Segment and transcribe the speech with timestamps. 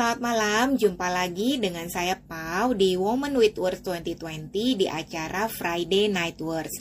[0.00, 0.66] selamat malam.
[0.80, 4.48] Jumpa lagi dengan saya Pau di Woman with Words 2020
[4.80, 6.72] di acara Friday Night Words.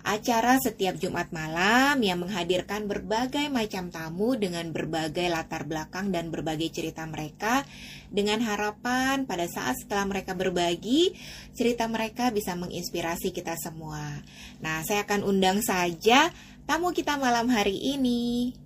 [0.00, 6.72] Acara setiap Jumat malam yang menghadirkan berbagai macam tamu dengan berbagai latar belakang dan berbagai
[6.72, 7.60] cerita mereka
[8.08, 11.12] dengan harapan pada saat setelah mereka berbagi,
[11.52, 14.16] cerita mereka bisa menginspirasi kita semua.
[14.64, 16.32] Nah, saya akan undang saja
[16.64, 18.61] tamu kita malam hari ini.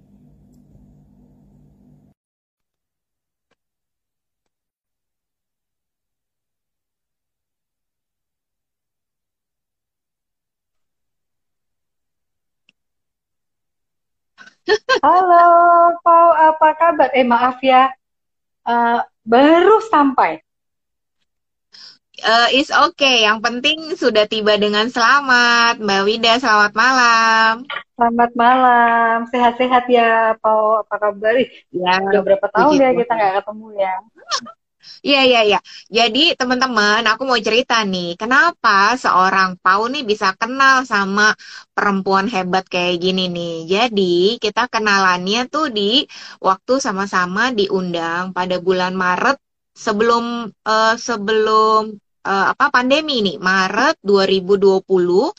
[15.05, 15.47] Halo,
[16.03, 17.15] Pau, apa kabar?
[17.15, 17.95] Eh, maaf ya,
[18.67, 20.43] uh, baru sampai.
[22.17, 25.79] Uh, is okay, yang penting sudah tiba dengan selamat.
[25.79, 27.53] Mbak Wida, selamat malam.
[27.95, 30.83] Selamat malam, sehat-sehat ya, Pau.
[30.83, 31.37] Apa kabar?
[31.71, 33.95] Ya, Udah berapa tahun ya kita nggak ketemu ya?
[35.07, 35.59] Iya, iya, iya.
[35.97, 41.33] Jadi teman-teman, aku mau cerita nih, kenapa seorang Pau nih bisa kenal sama
[41.77, 43.53] perempuan hebat kayak gini nih.
[43.73, 46.03] Jadi kita kenalannya tuh di
[46.43, 49.37] waktu sama-sama diundang pada bulan Maret
[49.77, 50.25] sebelum
[50.67, 51.81] uh, sebelum
[52.27, 55.31] uh, apa pandemi nih, Maret 2020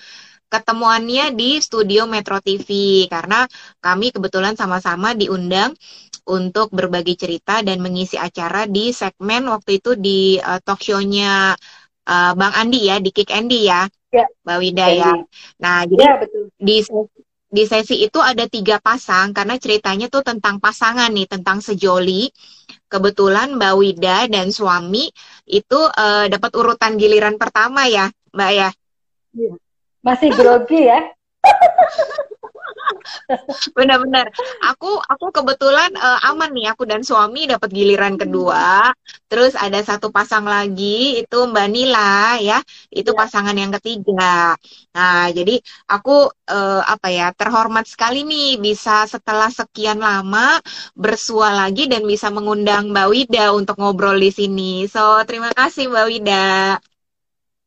[0.48, 2.68] ketemuannya di studio Metro TV
[3.12, 3.44] karena
[3.84, 5.76] kami kebetulan sama-sama diundang
[6.28, 11.56] untuk berbagi cerita dan mengisi acara di segmen waktu itu di uh, talk show-nya
[12.08, 14.28] uh, Bang Andi ya, di Kick Andy ya, ya.
[14.44, 15.12] Mbak Wida ya.
[15.64, 16.52] Nah, jadi ya, betul.
[16.60, 16.84] di
[17.48, 22.28] di sesi itu ada tiga pasang karena ceritanya tuh tentang pasangan nih, tentang sejoli.
[22.88, 25.12] Kebetulan Mbak Wida dan suami
[25.48, 28.70] itu uh, dapat urutan giliran pertama ya, Mbak ya.
[29.36, 29.56] Iya.
[30.08, 31.04] Masih grogi ya.
[33.76, 34.32] Benar-benar.
[34.72, 38.96] Aku aku kebetulan uh, aman nih aku dan suami dapat giliran kedua.
[39.28, 42.60] Terus ada satu pasang lagi itu Mbak Nila ya.
[42.88, 43.18] Itu ya.
[43.20, 44.56] pasangan yang ketiga.
[44.96, 45.60] Nah, jadi
[45.92, 50.60] aku uh, apa ya terhormat sekali nih bisa setelah sekian lama
[50.96, 54.88] bersua lagi dan bisa mengundang Mbak Wida untuk ngobrol di sini.
[54.88, 56.48] So, terima kasih Mbak Wida.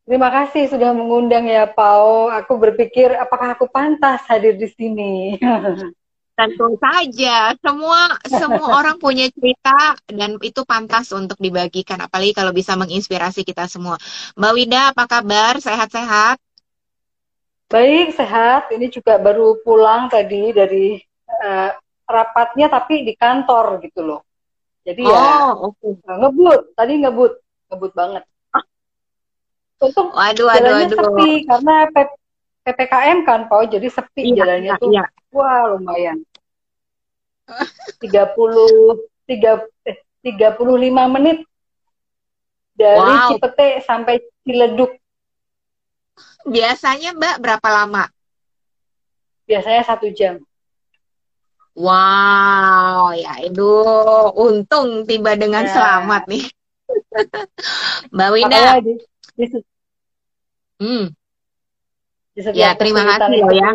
[0.01, 2.27] Terima kasih sudah mengundang ya Pau.
[2.33, 5.37] Aku berpikir apakah aku pantas hadir di sini.
[6.31, 12.73] Tentu saja, semua semua orang punya cerita dan itu pantas untuk dibagikan, apalagi kalau bisa
[12.73, 13.99] menginspirasi kita semua.
[14.33, 15.61] Mbak Wida, apa kabar?
[15.61, 16.41] Sehat-sehat?
[17.69, 18.73] Baik, sehat.
[18.73, 20.97] Ini juga baru pulang tadi dari
[21.29, 21.71] uh,
[22.09, 24.25] rapatnya, tapi di kantor gitu loh.
[24.81, 25.93] Jadi ya, oh, ya okay.
[26.09, 26.61] ngebut.
[26.73, 27.33] Tadi ngebut,
[27.69, 28.23] ngebut banget.
[29.81, 30.99] Untung waduh, waduh, jalannya waduh.
[31.01, 31.75] sepi karena
[32.61, 33.73] PPKM kan, Pak.
[33.73, 34.89] Jadi sepi iya, jalannya iya, tuh.
[34.93, 35.03] Iya.
[35.33, 36.17] Wah, lumayan.
[38.01, 41.37] 30 3 eh, 35 menit
[42.77, 43.29] dari wow.
[43.33, 44.91] Cipete sampai Ciledug.
[46.45, 48.05] Biasanya Mbak berapa lama?
[49.45, 50.41] Biasanya satu jam.
[51.71, 53.71] Wow, ya itu
[54.35, 55.71] untung tiba dengan ya.
[55.71, 56.43] selamat nih.
[58.13, 58.61] Mbak Winda.
[60.81, 61.13] Hmm.
[62.57, 63.69] Ya, terima kasih loh ya.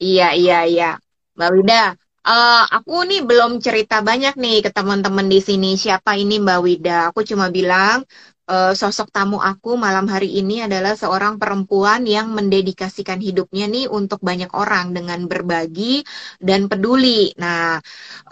[0.00, 0.90] Iya, iya, iya.
[1.36, 1.92] Mbak Wida,
[2.24, 6.98] uh, aku nih belum cerita banyak nih ke teman-teman di sini siapa ini Mbak Wida.
[7.12, 8.00] Aku cuma bilang
[8.48, 14.24] uh, sosok tamu aku malam hari ini adalah seorang perempuan yang mendedikasikan hidupnya nih untuk
[14.24, 16.00] banyak orang dengan berbagi
[16.40, 17.36] dan peduli.
[17.36, 17.76] Nah,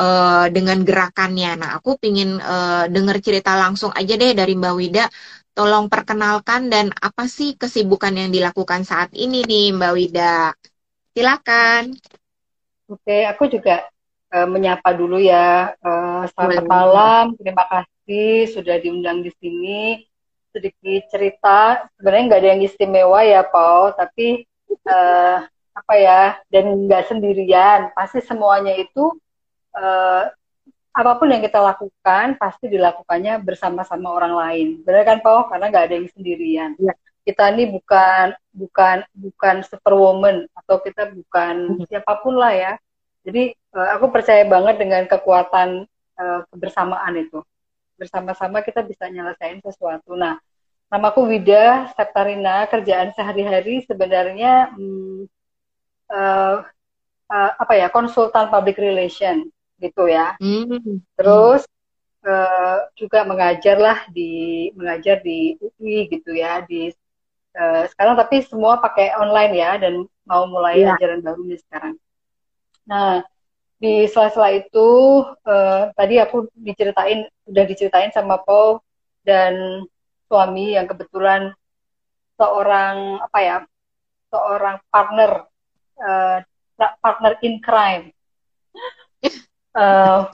[0.01, 1.53] uh, dengan gerakannya.
[1.61, 5.05] Nah, aku pingin uh, dengar cerita langsung aja deh dari Mbak Wida
[5.59, 10.55] tolong perkenalkan dan apa sih kesibukan yang dilakukan saat ini nih Mbak Wida.
[11.11, 11.99] Silakan.
[12.87, 13.83] Oke, aku juga
[14.31, 15.75] uh, menyapa dulu ya.
[15.83, 16.71] Uh, selamat Boleh.
[16.71, 20.07] malam, terima kasih sudah diundang di sini.
[20.55, 24.47] Sedikit cerita, sebenarnya nggak ada yang istimewa ya, Pau, tapi
[24.87, 25.43] uh,
[25.75, 27.91] apa ya, dan nggak sendirian.
[27.99, 29.11] Pasti semuanya itu
[29.75, 30.23] uh,
[30.93, 34.69] apa pun yang kita lakukan pasti dilakukannya bersama-sama orang lain.
[34.83, 35.47] Benar kan, Pau?
[35.47, 36.71] Karena nggak ada yang sendirian.
[36.81, 36.95] Ya.
[37.23, 41.85] Kita ini bukan bukan bukan superwoman atau kita bukan hmm.
[41.87, 42.73] siapa pun lah ya.
[43.23, 45.85] Jadi uh, aku percaya banget dengan kekuatan
[46.17, 47.45] uh, kebersamaan itu.
[48.01, 50.17] Bersama-sama kita bisa nyelesain sesuatu.
[50.17, 50.41] Nah,
[50.89, 52.65] namaku Wida Septarina.
[52.65, 55.29] Kerjaan sehari-hari sebenarnya hmm,
[56.09, 56.65] uh,
[57.29, 60.35] uh, apa ya konsultan public relation gitu ya.
[60.43, 61.03] Hmm.
[61.15, 61.67] Terus
[62.27, 66.91] uh, juga mengajar lah di mengajar di UI gitu ya di
[67.55, 70.95] uh, sekarang tapi semua pakai online ya dan mau mulai yeah.
[70.99, 71.95] ajaran baru nih sekarang.
[72.85, 73.25] Nah
[73.79, 74.89] di sela-sela itu
[75.47, 78.83] uh, tadi aku diceritain udah diceritain sama Paul
[79.23, 79.87] dan
[80.27, 81.55] suami yang kebetulan
[82.35, 83.57] seorang apa ya
[84.35, 85.47] seorang partner
[85.99, 86.39] uh,
[87.01, 88.11] partner in crime
[89.79, 90.27] uh,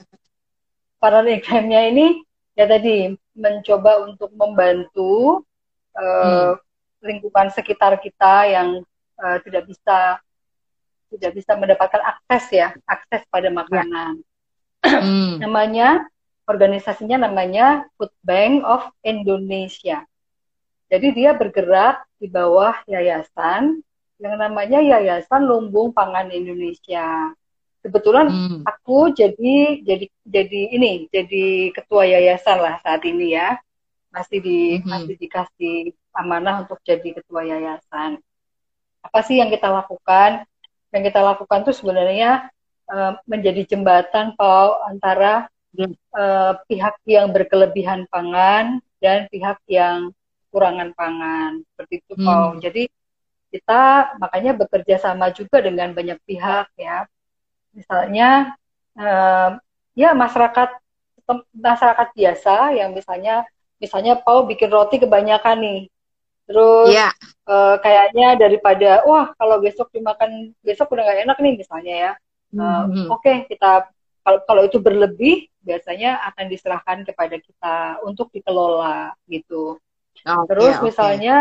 [1.29, 2.25] in crime-nya ini
[2.57, 5.45] ya tadi mencoba untuk membantu
[5.93, 7.05] uh, hmm.
[7.05, 8.81] lingkungan sekitar kita yang
[9.21, 10.17] uh, tidak bisa
[11.13, 14.17] tidak bisa mendapatkan akses ya akses pada makanan.
[14.81, 14.99] Ya.
[14.99, 15.37] Hmm.
[15.43, 16.09] namanya
[16.49, 20.01] organisasinya namanya Food Bank of Indonesia.
[20.89, 23.81] Jadi dia bergerak di bawah yayasan
[24.21, 27.35] yang namanya Yayasan Lumbung Pangan Indonesia.
[27.85, 28.59] Kebetulan hmm.
[28.65, 33.61] aku jadi jadi jadi ini jadi ketua yayasan lah saat ini ya.
[34.09, 34.89] Masih di hmm.
[34.89, 35.77] masih dikasih
[36.17, 38.17] amanah untuk jadi ketua yayasan.
[39.05, 40.49] Apa sih yang kita lakukan?
[40.89, 42.49] Yang kita lakukan tuh sebenarnya
[42.89, 45.45] uh, menjadi jembatan Pau antara
[46.17, 50.09] uh, pihak yang berkelebihan pangan dan pihak yang
[50.47, 52.63] kekurangan pangan seperti itu hmm.
[52.63, 52.83] Jadi
[53.51, 57.07] kita makanya bekerja sama juga dengan banyak pihak ya.
[57.75, 58.55] Misalnya
[58.95, 59.59] uh,
[59.93, 60.69] ya masyarakat
[61.51, 63.43] masyarakat biasa yang misalnya
[63.77, 65.81] misalnya Pau bikin roti kebanyakan nih.
[66.45, 67.11] Terus yeah.
[67.11, 67.51] Iya.
[67.51, 72.11] uh, kayaknya daripada wah kalau besok dimakan besok udah gak enak nih misalnya ya.
[72.55, 73.05] Uh, mm-hmm.
[73.11, 73.91] Oke okay, kita
[74.23, 77.75] kalau kalau itu berlebih biasanya akan diserahkan kepada kita
[78.05, 79.81] untuk dikelola gitu.
[80.21, 80.85] Okay, Terus okay.
[80.85, 81.35] misalnya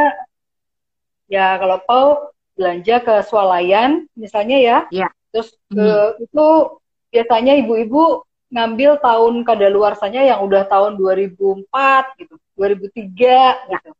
[1.28, 2.08] ya kalau Paul
[2.56, 5.12] belanja ke swalayan misalnya ya, yeah.
[5.34, 6.22] Terus hmm.
[6.22, 6.46] itu
[7.10, 8.22] biasanya ibu-ibu
[8.54, 11.66] ngambil tahun kadaluarsanya yang udah tahun 2004
[12.22, 13.58] gitu, 2003 yeah.
[13.66, 13.90] gitu.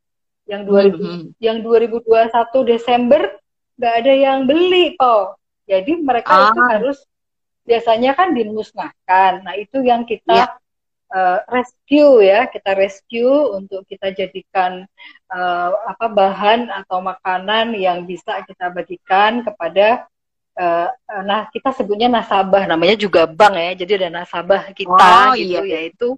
[0.45, 1.23] Yang 2000 hmm.
[1.43, 3.21] yang 2021 Desember
[3.75, 5.35] nggak ada yang beli, Paul.
[5.67, 6.43] Jadi mereka ah.
[6.47, 6.97] itu harus
[7.67, 9.43] biasanya kan dimusnahkan.
[9.43, 10.63] Nah, itu yang kita yeah
[11.15, 14.83] uh, rescue ya kita rescue untuk kita jadikan
[15.31, 20.07] uh, apa bahan atau makanan yang bisa kita bagikan kepada
[20.59, 20.89] uh,
[21.23, 25.85] nah kita sebutnya nasabah namanya juga bank ya jadi ada nasabah kita oh, gitu iya.
[25.85, 26.09] yaitu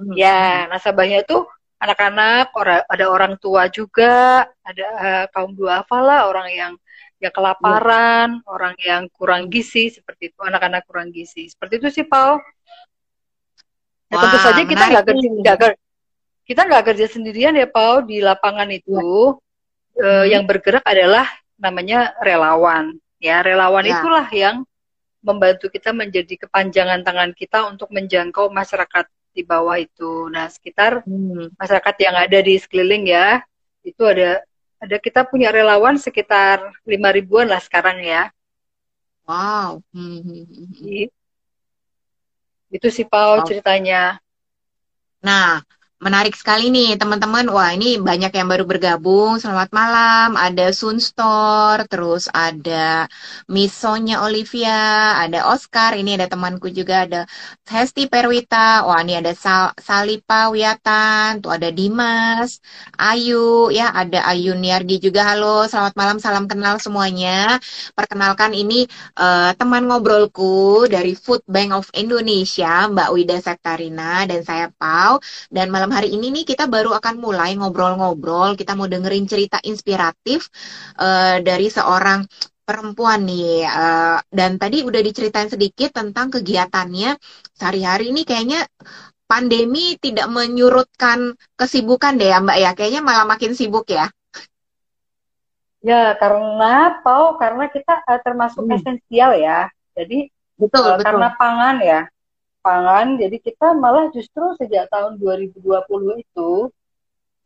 [0.00, 0.14] hmm.
[0.16, 1.44] ya nasabahnya itu
[1.82, 6.72] anak-anak orang ada orang tua juga ada uh, kaum duafa lah orang yang
[7.22, 8.50] ya kelaparan, hmm.
[8.50, 11.46] orang yang kurang gizi seperti itu, anak-anak kurang gizi.
[11.46, 12.42] Seperti itu sih, Paul.
[14.10, 15.74] Ya, tentu saja kita nggak kerja gak,
[16.44, 18.92] kita nggak kerja sendirian ya Paul di lapangan itu
[19.96, 20.04] ya.
[20.04, 21.24] uh, yang bergerak adalah
[21.56, 24.02] namanya relawan ya relawan ya.
[24.02, 24.66] itulah yang
[25.22, 31.54] membantu kita menjadi kepanjangan tangan kita untuk menjangkau masyarakat di bawah itu nah sekitar hmm.
[31.54, 33.40] masyarakat yang ada di sekeliling ya
[33.86, 34.42] itu ada
[34.82, 38.34] ada kita punya relawan sekitar lima ribuan lah sekarang ya
[39.22, 40.18] wow hmm.
[40.20, 41.06] hmm, hmm, hmm.
[42.72, 43.44] Itu sih Pau oh.
[43.44, 44.16] ceritanya.
[45.20, 45.60] Nah,
[46.02, 47.46] Menarik sekali nih teman-teman.
[47.54, 49.38] Wah ini banyak yang baru bergabung.
[49.38, 50.34] Selamat malam.
[50.34, 53.06] Ada Sunstor, terus ada
[53.46, 55.94] Misonya Olivia, ada Oscar.
[55.94, 57.22] Ini ada temanku juga ada
[57.70, 58.82] Hesti Perwita.
[58.82, 61.38] Wah ini ada Sal Salipa Wiatan.
[61.38, 62.58] Tuh ada Dimas,
[62.98, 65.22] Ayu, ya ada Ayu Niargi juga.
[65.22, 66.18] Halo, selamat malam.
[66.18, 67.62] Salam kenal semuanya.
[67.94, 68.90] Perkenalkan ini
[69.22, 75.22] uh, teman ngobrolku dari Food Bank of Indonesia, Mbak Wida Sektarina dan saya Pau.
[75.46, 78.56] Dan malam hari ini nih kita baru akan mulai ngobrol-ngobrol.
[78.56, 80.48] Kita mau dengerin cerita inspiratif
[80.96, 82.24] uh, dari seorang
[82.64, 83.68] perempuan nih.
[83.68, 87.20] Uh, dan tadi udah diceritain sedikit tentang kegiatannya
[87.52, 88.64] sehari-hari ini kayaknya
[89.28, 92.70] pandemi tidak menyurutkan kesibukan deh ya Mbak ya.
[92.72, 94.08] Kayaknya malah makin sibuk ya.
[95.82, 98.76] Ya, karena Pau, karena kita uh, termasuk hmm.
[98.80, 99.68] esensial ya.
[99.92, 101.04] Jadi betul, uh, betul.
[101.04, 102.11] karena pangan ya
[102.62, 103.18] pangan.
[103.18, 105.58] Jadi kita malah justru sejak tahun 2020
[106.22, 106.52] itu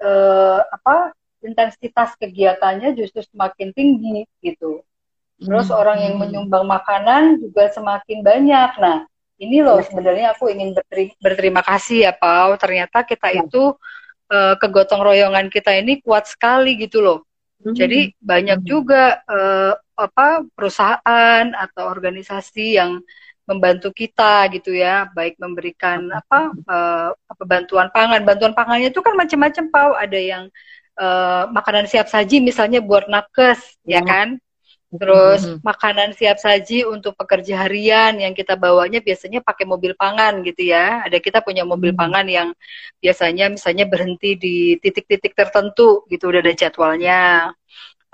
[0.04, 4.84] eh, apa intensitas kegiatannya justru semakin tinggi gitu.
[5.36, 5.76] Terus hmm.
[5.76, 8.70] orang yang menyumbang makanan juga semakin banyak.
[8.80, 9.04] Nah,
[9.36, 12.56] ini loh sebenarnya aku ingin berterima, berterima kasih ya Pau.
[12.56, 13.44] Ternyata kita ya.
[13.44, 13.76] itu
[14.32, 17.18] uh, kegotong royongan kita ini kuat sekali gitu loh.
[17.60, 17.76] Hmm.
[17.76, 18.68] Jadi banyak hmm.
[18.68, 23.00] juga uh, apa perusahaan atau organisasi yang
[23.46, 28.26] membantu kita gitu ya, baik memberikan apa uh, apa bantuan pangan.
[28.26, 29.90] Bantuan pangannya itu kan macam-macam, Pau.
[29.94, 30.44] Ada yang
[30.98, 34.28] uh, makanan siap saji misalnya buat nakes, ya, ya kan?
[34.86, 35.62] Terus mm -hmm.
[35.66, 41.02] makanan siap saji untuk pekerja harian yang kita bawanya biasanya pakai mobil pangan gitu ya.
[41.02, 42.02] Ada kita punya mobil mm -hmm.
[42.02, 42.48] pangan yang
[43.02, 47.50] biasanya misalnya berhenti di titik-titik tertentu gitu udah ada jadwalnya.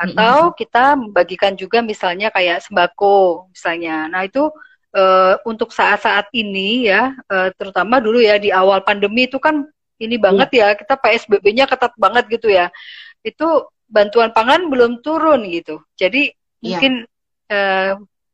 [0.01, 0.57] Atau mm -hmm.
[0.57, 4.09] kita membagikan juga misalnya kayak sembako misalnya.
[4.09, 4.49] Nah, itu
[4.95, 9.67] uh, untuk saat-saat ini ya, uh, terutama dulu ya di awal pandemi itu kan
[10.03, 12.69] ini banget ya, kita PSBB-nya ketat banget gitu ya.
[13.23, 15.85] Itu bantuan pangan belum turun gitu.
[15.95, 16.77] Jadi ya.
[16.77, 16.93] mungkin
[17.53, 17.93] uh,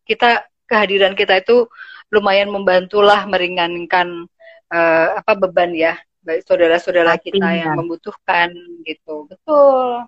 [0.08, 1.68] kita kehadiran kita itu
[2.08, 4.24] lumayan membantulah meringankan
[4.72, 8.52] uh, apa beban ya baik saudara-saudara kita yang membutuhkan
[8.84, 9.28] gitu.
[9.28, 10.04] Betul.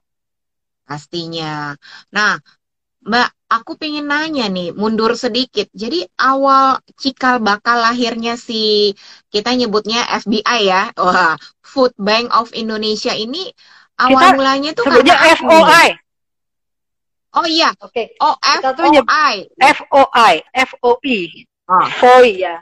[0.85, 1.79] Pastinya.
[2.13, 2.37] Nah,
[3.01, 5.73] Mbak, aku pengen nanya nih, mundur sedikit.
[5.73, 8.93] Jadi awal cikal bakal lahirnya si
[9.33, 13.49] kita nyebutnya FBI ya, wah, Food Bank of Indonesia ini
[13.97, 15.89] awal kita mulanya tuh karena FOI.
[17.31, 17.71] Oh iya.
[17.79, 18.11] Oke.
[18.11, 18.21] Okay.
[18.21, 19.35] Oh FOI.
[19.57, 20.35] FOI,
[20.67, 21.21] FOI.
[21.71, 21.87] Oh.
[22.03, 22.57] FOI ya.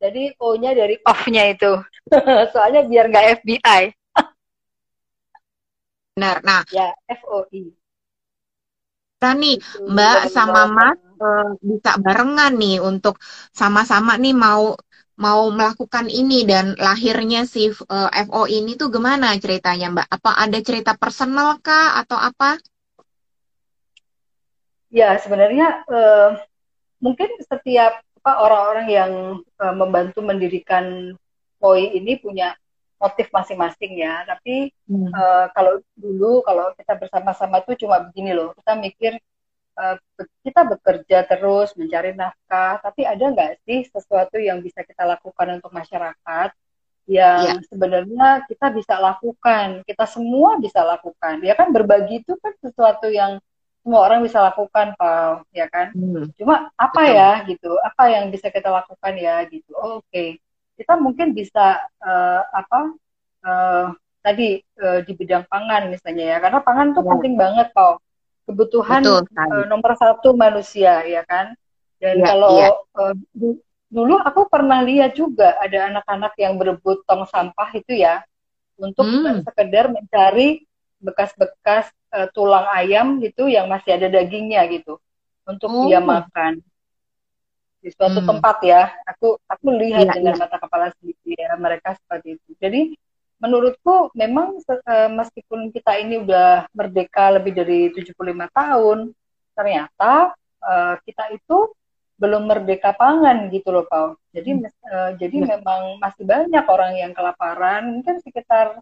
[0.00, 1.76] Jadi O-nya dari off-nya itu.
[2.56, 3.82] Soalnya biar nggak FBI.
[6.16, 6.40] Benar.
[6.40, 6.88] Nah, ya
[7.20, 7.79] FOI.
[9.20, 13.20] Kita nih Mbak sama Mas uh, bisa barengan nih untuk
[13.52, 14.72] sama-sama nih mau
[15.20, 20.08] mau melakukan ini dan lahirnya si uh, eh, FO ini tuh gimana ceritanya Mbak?
[20.08, 22.64] Apa ada cerita personal kah atau apa?
[24.88, 26.40] Ya sebenarnya uh,
[27.04, 29.12] mungkin setiap orang-orang yang
[29.60, 31.12] uh, membantu mendirikan
[31.60, 32.56] POI ini punya
[33.00, 34.22] motif masing-masing ya.
[34.28, 35.10] Tapi hmm.
[35.10, 39.12] uh, kalau dulu kalau kita bersama-sama tuh cuma begini loh, kita mikir
[39.80, 39.96] uh,
[40.44, 45.72] kita bekerja terus mencari nafkah, tapi ada nggak sih sesuatu yang bisa kita lakukan untuk
[45.72, 46.52] masyarakat
[47.10, 47.66] yang ya.
[47.66, 51.42] sebenarnya kita bisa lakukan, kita semua bisa lakukan.
[51.42, 53.40] Ya kan berbagi itu kan sesuatu yang
[53.80, 55.96] semua orang bisa lakukan, Pak, ya kan?
[55.96, 56.28] Hmm.
[56.36, 57.16] Cuma apa Betul.
[57.16, 57.72] ya gitu?
[57.80, 59.72] Apa yang bisa kita lakukan ya gitu?
[59.72, 60.06] Oh, Oke.
[60.12, 60.30] Okay
[60.80, 62.80] kita mungkin bisa uh, apa
[63.44, 63.86] uh,
[64.24, 67.08] tadi uh, di bidang pangan misalnya ya karena pangan tuh ya.
[67.12, 68.00] penting banget kok
[68.48, 71.52] kebutuhan Betul, uh, nomor satu manusia ya kan
[72.00, 72.70] dan ya, kalau ya.
[72.96, 73.14] Uh,
[73.92, 78.24] dulu aku pernah lihat juga ada anak-anak yang berebut tong sampah itu ya
[78.80, 79.44] untuk hmm.
[79.44, 80.64] sekedar mencari
[81.04, 84.96] bekas-bekas uh, tulang ayam gitu yang masih ada dagingnya gitu
[85.44, 85.84] untuk oh.
[85.84, 86.64] dia makan
[87.80, 88.28] di suatu hmm.
[88.28, 90.40] tempat ya aku aku lihat ya, dengan ya.
[90.44, 92.80] mata kepala sendiri ya mereka seperti itu jadi
[93.40, 98.12] menurutku memang uh, meskipun kita ini udah merdeka lebih dari 75
[98.52, 99.16] tahun
[99.56, 101.72] ternyata uh, kita itu
[102.20, 105.46] belum merdeka pangan gitu loh Paul jadi uh, jadi ya.
[105.56, 108.76] memang masih banyak orang yang kelaparan mungkin sekitar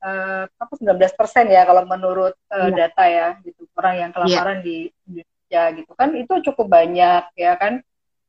[0.00, 2.88] uh, apa 19 persen ya kalau menurut uh, ya.
[2.88, 4.64] data ya gitu orang yang kelaparan ya.
[4.64, 7.84] di Indonesia gitu kan itu cukup banyak ya kan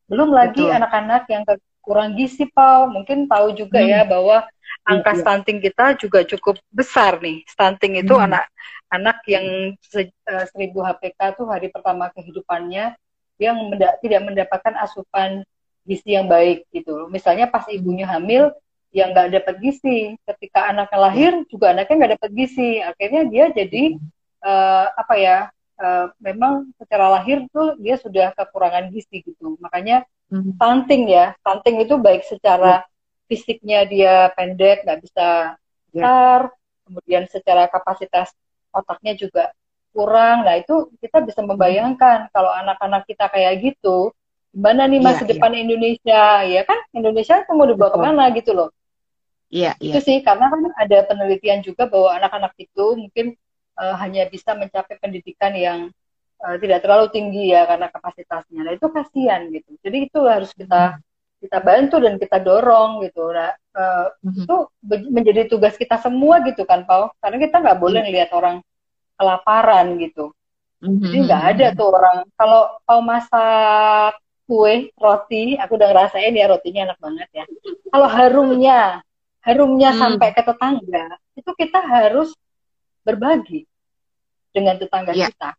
[0.10, 1.46] belum lagi anak-anak yang
[1.86, 2.90] kurang gizi, Pau.
[2.90, 3.90] Mungkin tahu juga hmm.
[3.90, 4.38] ya bahwa
[4.86, 5.20] angka iya.
[5.22, 7.46] stunting kita juga cukup besar nih.
[7.46, 9.30] Stunting itu anak-anak hmm.
[9.30, 9.46] yang
[9.86, 12.98] se, uh, 1000 HPK tuh hari pertama kehidupannya
[13.40, 15.46] yang menda tidak mendapatkan asupan
[15.88, 17.08] gizi yang baik gitu.
[17.08, 18.52] Misalnya pas ibunya hamil
[18.90, 23.84] yang nggak dapat gizi, ketika anaknya lahir juga anaknya nggak dapat gizi, akhirnya dia jadi
[24.42, 25.38] uh, apa ya
[25.80, 29.56] uh, memang secara lahir tuh dia sudah kekurangan gizi gitu.
[29.64, 30.60] Makanya hmm.
[30.60, 33.28] stunting ya, stunting itu baik secara yeah.
[33.32, 35.92] fisiknya dia pendek, nggak bisa ya.
[35.92, 36.84] besar, yeah.
[36.86, 38.30] kemudian secara kapasitas
[38.76, 39.56] otaknya juga
[39.96, 40.46] kurang.
[40.46, 42.32] Nah itu kita bisa membayangkan hmm.
[42.36, 44.14] kalau anak-anak kita kayak gitu,
[44.54, 45.62] gimana nih masa yeah, depan yeah.
[45.66, 46.24] Indonesia?
[46.46, 48.70] Ya kan Indonesia itu mau dibawa ke mana gitu loh.
[49.50, 53.34] Iya, Itu sih karena kan ada penelitian juga bahwa anak-anak itu mungkin
[53.80, 55.80] uh, hanya bisa mencapai pendidikan yang
[56.44, 58.68] uh, tidak terlalu tinggi ya karena kapasitasnya.
[58.68, 59.72] Nah itu kasihan gitu.
[59.80, 61.00] Jadi itu harus kita
[61.40, 63.32] kita bantu dan kita dorong gitu.
[63.32, 64.44] Nah uh, mm-hmm.
[64.44, 64.56] itu
[65.08, 67.16] menjadi tugas kita semua gitu kan, Pau.
[67.24, 68.06] Karena kita nggak boleh mm-hmm.
[68.12, 68.56] ngelihat orang
[69.16, 70.36] kelaparan gitu.
[70.84, 71.00] Mm-hmm.
[71.00, 72.18] Jadi nggak ada tuh orang.
[72.36, 74.20] Kalau Pau masak
[74.50, 77.46] kue roti, aku udah ngerasain ya rotinya enak banget ya.
[77.94, 79.06] Kalau harumnya,
[79.46, 79.98] harumnya mm.
[80.02, 81.06] sampai ke tetangga,
[81.38, 82.34] itu kita harus
[83.10, 83.66] berbagi
[84.54, 85.34] dengan tetangga yeah.
[85.34, 85.58] kita.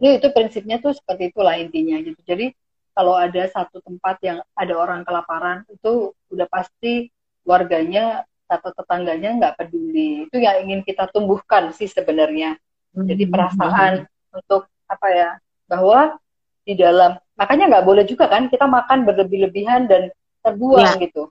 [0.00, 2.18] Ini itu prinsipnya tuh seperti itulah intinya gitu.
[2.24, 2.50] Jadi
[2.96, 7.12] kalau ada satu tempat yang ada orang kelaparan itu udah pasti
[7.44, 10.26] warganya atau tetangganya nggak peduli.
[10.26, 12.58] Itu yang ingin kita tumbuhkan sih sebenarnya.
[12.90, 13.32] Jadi hmm.
[13.32, 14.38] perasaan mm-hmm.
[14.42, 15.30] untuk apa ya
[15.70, 16.18] bahwa
[16.66, 20.10] di dalam makanya nggak boleh juga kan kita makan berlebih-lebihan dan
[20.42, 21.04] terbuang ya.
[21.06, 21.30] gitu.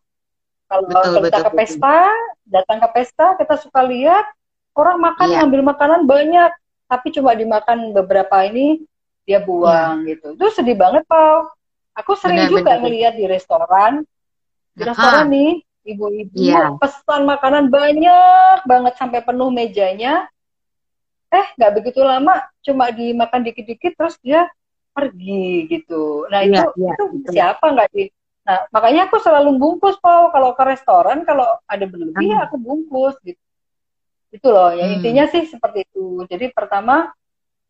[0.70, 2.54] Kalau betul, kita betul, ke pesta, betul.
[2.54, 4.26] datang ke pesta kita suka lihat
[4.80, 5.44] Orang makan yeah.
[5.44, 6.52] ngambil makanan banyak,
[6.88, 8.88] tapi cuma dimakan beberapa ini
[9.28, 10.16] dia buang yeah.
[10.16, 10.28] gitu.
[10.40, 11.52] Itu sedih banget, Pak.
[12.00, 13.94] Aku sering benar, juga benar, ngeliat di restoran.
[14.72, 15.34] Di restoran Aha.
[15.36, 15.52] nih,
[15.84, 16.72] ibu-ibu yeah.
[16.80, 20.32] pesan makanan banyak banget sampai penuh mejanya.
[21.30, 24.48] Eh, nggak begitu lama, cuma dimakan dikit-dikit, terus dia
[25.00, 26.28] pergi gitu.
[26.28, 27.32] Nah iya, itu ya, itu betul.
[27.32, 28.08] siapa nggak sih?
[28.44, 32.34] Nah makanya aku selalu bungkus Paul kalau ke restoran kalau ada berlebih hmm.
[32.36, 33.40] ya aku bungkus gitu.
[34.30, 34.74] Itu loh.
[34.74, 34.96] Ya hmm.
[35.00, 36.26] intinya sih seperti itu.
[36.30, 37.10] Jadi pertama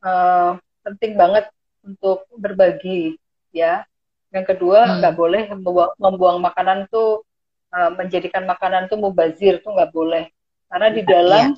[0.04, 0.52] uh,
[0.84, 1.48] penting banget
[1.84, 3.16] untuk berbagi
[3.56, 3.84] ya.
[4.30, 5.22] Yang kedua nggak hmm.
[5.22, 7.26] boleh membuang, membuang makanan tuh
[7.74, 10.30] uh, menjadikan makanan tuh mubazir tuh nggak boleh.
[10.70, 11.46] Karena di iya, dalam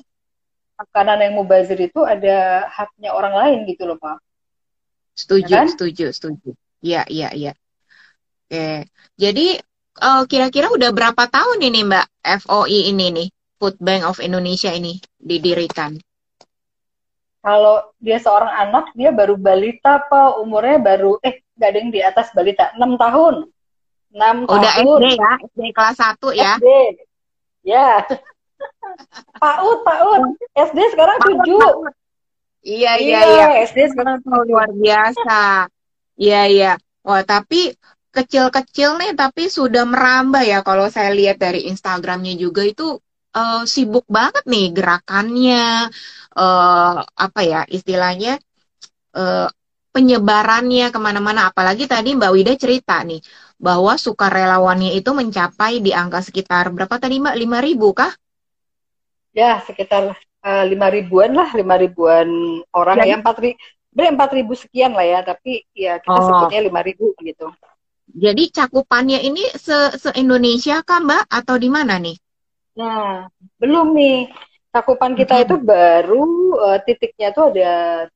[0.80, 4.16] makanan yang mubazir itu ada haknya orang lain gitu loh Pak.
[5.12, 5.68] Setuju, ya kan?
[5.68, 6.50] setuju, setuju.
[6.80, 7.52] Iya, iya, iya.
[8.48, 8.88] Oke.
[9.20, 9.60] Jadi
[10.00, 12.06] uh, kira-kira udah berapa tahun ini Mbak
[12.44, 13.28] FOI ini nih,
[13.62, 16.02] Food Bank of Indonesia ini didirikan?
[17.42, 22.00] kalau dia seorang anak dia baru balita apa umurnya baru eh nggak ada yang di
[22.00, 22.70] atas balita.
[22.78, 23.50] Enam tahun.
[24.14, 24.98] Enam udah tahun.
[25.02, 25.32] SD ya?
[25.42, 26.54] SD kelas satu ya?
[26.56, 26.68] SD
[27.66, 27.88] ya.
[29.42, 30.22] PAUD PAUD
[30.54, 31.90] SD sekarang tujuh.
[32.62, 35.66] Iya iya iya SD sekarang tuh luar biasa.
[36.14, 36.72] Iya iya.
[37.02, 37.74] Wah tapi
[38.14, 40.62] kecil-kecil nih tapi sudah merambah ya.
[40.62, 43.02] Kalau saya lihat dari Instagramnya juga itu
[43.36, 45.88] uh, sibuk banget nih gerakannya
[46.36, 48.38] uh, apa ya istilahnya
[49.16, 49.48] uh,
[49.92, 53.20] penyebarannya ke mana-mana apalagi tadi Mbak Wida cerita nih
[53.60, 58.10] bahwa sukarelawannya itu mencapai di angka sekitar berapa tadi Mbak lima ribu kah?
[59.32, 62.28] Ya sekitar lima uh, ribuan lah lima ribuan
[62.74, 63.56] orang ya empat ribu
[63.94, 66.24] empat ribu sekian lah ya tapi ya kita oh.
[66.26, 67.52] sebutnya lima ribu gitu.
[68.12, 72.16] Jadi cakupannya ini se, se Indonesia kah Mbak atau di mana nih?
[72.76, 73.28] Nah
[73.60, 74.32] belum nih.
[74.72, 76.24] Cakupan kita itu baru
[76.56, 77.72] uh, titiknya itu ada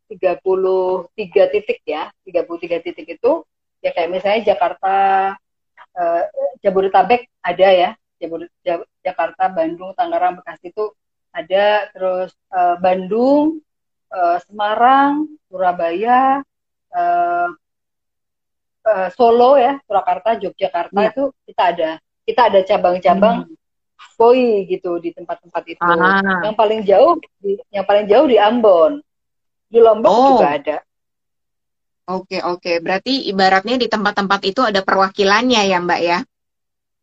[0.09, 3.45] 33 titik ya 33 titik itu.
[3.85, 4.97] Ya kayak misalnya Jakarta
[5.93, 6.23] uh,
[6.65, 7.91] Jabodetabek ada ya.
[9.05, 10.97] Jakarta Bandung Tangerang Bekasi itu
[11.29, 11.93] ada.
[11.93, 13.61] Terus uh, Bandung
[14.09, 16.41] uh, Semarang Surabaya
[16.97, 17.53] uh,
[18.81, 21.13] uh, Solo ya Surakarta Yogyakarta ya.
[21.13, 21.91] itu kita ada.
[22.25, 23.66] Kita ada cabang-cabang hmm
[24.17, 25.81] Koi gitu di tempat-tempat itu.
[25.85, 26.41] Ah.
[26.45, 29.05] Yang paling jauh di, yang paling jauh di Ambon.
[29.69, 30.29] Di Lombok oh.
[30.37, 30.77] juga ada.
[32.07, 32.79] Oke, oke.
[32.81, 36.19] Berarti ibaratnya di tempat-tempat itu ada perwakilannya ya, Mbak ya?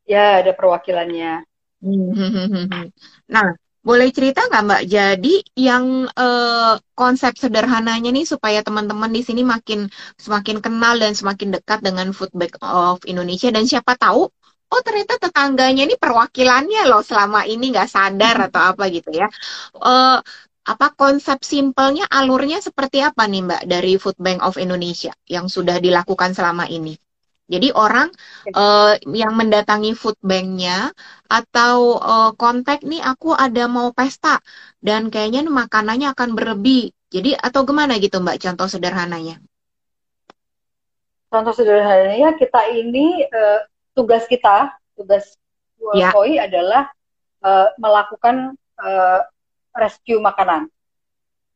[0.08, 1.44] Ya, ada perwakilannya.
[3.34, 3.52] Nah,
[3.84, 4.84] boleh cerita nggak Mbak?
[4.88, 11.52] Jadi yang eh, konsep sederhananya nih supaya teman-teman di sini makin semakin kenal dan semakin
[11.52, 14.32] dekat dengan Food Bank of Indonesia dan siapa tahu
[14.74, 18.48] oh ternyata tetangganya ini perwakilannya loh selama ini nggak sadar hmm.
[18.50, 19.30] atau apa gitu ya.
[19.78, 20.18] Uh,
[20.64, 25.78] apa konsep simpelnya alurnya seperti apa nih Mbak dari Food Bank of Indonesia yang sudah
[25.78, 26.98] dilakukan selama ini?
[27.44, 28.08] Jadi orang
[28.56, 30.96] uh, yang mendatangi food banknya
[31.28, 34.40] atau uh, kontak nih aku ada mau pesta
[34.80, 36.96] dan kayaknya makanannya akan berlebih.
[37.12, 39.44] Jadi atau gimana gitu Mbak contoh sederhananya?
[41.28, 43.60] Contoh sederhananya kita ini uh,
[43.94, 45.38] tugas kita, tugas
[45.94, 46.10] ya.
[46.14, 46.90] KOI adalah
[47.42, 49.22] uh, melakukan uh,
[49.74, 50.70] rescue makanan.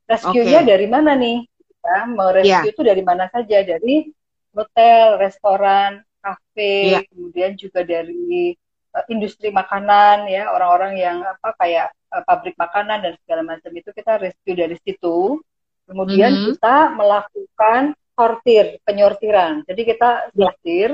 [0.08, 0.70] Rescue-nya okay.
[0.70, 1.44] dari mana nih?
[1.44, 2.74] Kita merescue ya.
[2.74, 3.60] itu dari mana saja?
[3.62, 4.08] Dari
[4.56, 7.00] hotel, restoran, kafe, ya.
[7.12, 8.56] kemudian juga dari
[8.96, 13.90] uh, industri makanan ya, orang-orang yang apa kayak uh, pabrik makanan dan segala macam itu
[13.92, 15.42] kita rescue dari situ.
[15.88, 16.48] Kemudian mm -hmm.
[16.56, 19.64] kita melakukan sortir, penyortiran.
[19.64, 20.50] Jadi kita ya.
[20.52, 20.90] sortir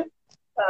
[0.57, 0.63] uh,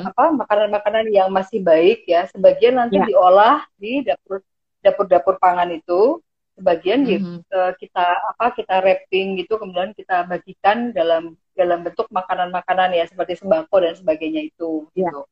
[0.00, 0.10] hmm.
[0.12, 3.06] apa makanan-makanan yang masih baik ya sebagian nanti ya.
[3.08, 4.44] diolah di dapur
[4.80, 6.20] dapur-dapur pangan itu
[6.56, 7.40] sebagian hmm.
[7.48, 13.40] uh, kita apa kita wrapping gitu kemudian kita bagikan dalam dalam bentuk makanan-makanan ya seperti
[13.40, 15.08] sembako dan sebagainya itu ya.
[15.08, 15.24] gitu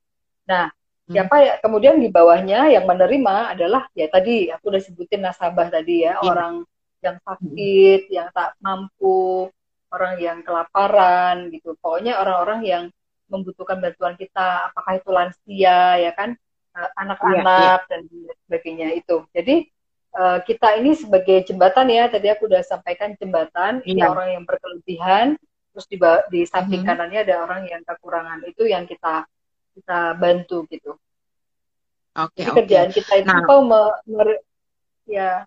[0.49, 1.13] nah hmm.
[1.13, 6.09] siapa ya kemudian di bawahnya yang menerima adalah ya tadi aku udah sebutin nasabah tadi
[6.09, 6.25] ya, ya.
[6.25, 6.65] orang
[6.99, 8.15] yang sakit, hmm.
[8.15, 9.47] yang tak mampu,
[9.93, 11.75] orang yang kelaparan gitu.
[11.79, 12.85] Pokoknya orang-orang yang
[13.29, 16.35] membutuhkan bantuan kita, apakah itu lansia ya kan,
[16.75, 17.89] eh, anak-anak ya, ya.
[17.89, 18.01] dan
[18.49, 19.25] sebagainya itu.
[19.31, 19.69] Jadi
[20.17, 23.89] uh, kita ini sebagai jembatan ya, tadi aku udah sampaikan jembatan, ya.
[23.89, 24.11] ini iya.
[24.11, 25.27] orang yang berkelebihan,
[25.73, 25.97] terus di,
[26.33, 26.89] di samping hmm.
[26.89, 29.29] kanannya ada orang yang kekurangan, itu yang kita
[29.79, 30.97] kita bantu gitu.
[32.19, 32.43] Oke.
[32.43, 32.57] Okay, okay.
[32.65, 34.25] kerjaan kita itu nah, me, me,
[35.07, 35.47] ya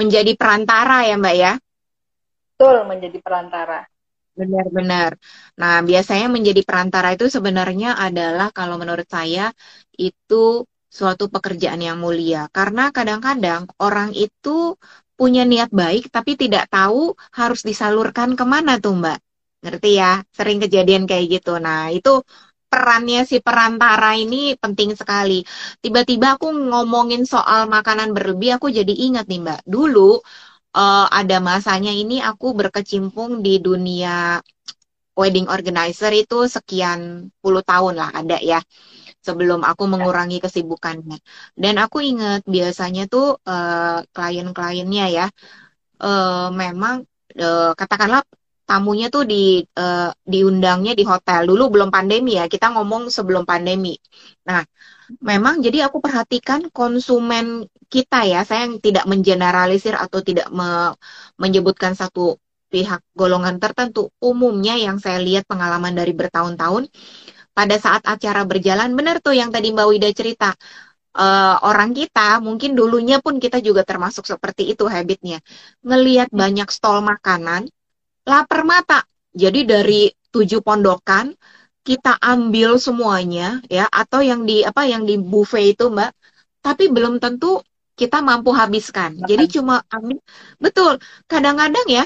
[0.00, 1.52] menjadi perantara ya Mbak ya.
[2.56, 3.84] Betul, menjadi perantara.
[4.40, 5.10] Benar-benar.
[5.60, 9.52] Nah, biasanya menjadi perantara itu sebenarnya adalah kalau menurut saya
[10.00, 12.48] itu suatu pekerjaan yang mulia.
[12.56, 14.78] Karena kadang-kadang orang itu
[15.18, 19.18] punya niat baik tapi tidak tahu harus disalurkan ke mana tuh Mbak.
[19.66, 20.24] Ngerti ya?
[20.32, 21.60] Sering kejadian kayak gitu.
[21.60, 22.24] Nah, itu
[22.70, 25.44] perannya si perantara ini penting sekali.
[25.84, 29.60] Tiba-tiba aku ngomongin soal makanan berlebih, aku jadi ingat nih Mbak.
[29.68, 30.22] Dulu
[30.74, 34.40] uh, ada masanya ini aku berkecimpung di dunia
[35.18, 38.62] wedding organizer itu sekian puluh tahun lah ada ya
[39.20, 39.90] sebelum aku ya.
[39.92, 41.20] mengurangi kesibukannya.
[41.52, 45.26] Dan aku ingat biasanya tuh uh, klien-kliennya ya
[46.00, 47.04] uh, memang
[47.36, 48.24] uh, katakanlah
[48.64, 53.98] tamunya tuh di uh, diundangnya di hotel dulu belum pandemi ya kita ngomong sebelum pandemi
[54.46, 54.62] nah
[55.18, 58.46] memang jadi aku perhatikan konsumen kita ya.
[58.46, 60.94] Saya yang tidak mengeneralisir atau tidak me
[61.42, 62.38] menyebutkan satu
[62.70, 64.14] pihak golongan tertentu.
[64.22, 66.86] Umumnya yang saya lihat pengalaman dari bertahun-tahun
[67.50, 70.54] pada saat acara berjalan benar tuh yang tadi Mbak Wida cerita
[71.18, 75.42] uh, orang kita mungkin dulunya pun kita juga termasuk seperti itu habitnya.
[75.82, 77.66] Ngelihat banyak stall makanan
[78.26, 79.02] lapar mata.
[79.34, 81.34] Jadi dari tujuh pondokan
[81.86, 86.10] kita ambil semuanya ya atau yang di apa yang di buffet itu Mbak,
[86.60, 87.60] tapi belum tentu
[87.96, 89.16] kita mampu habiskan.
[89.28, 90.20] Jadi cuma ambil
[90.60, 91.00] betul.
[91.28, 92.04] Kadang-kadang ya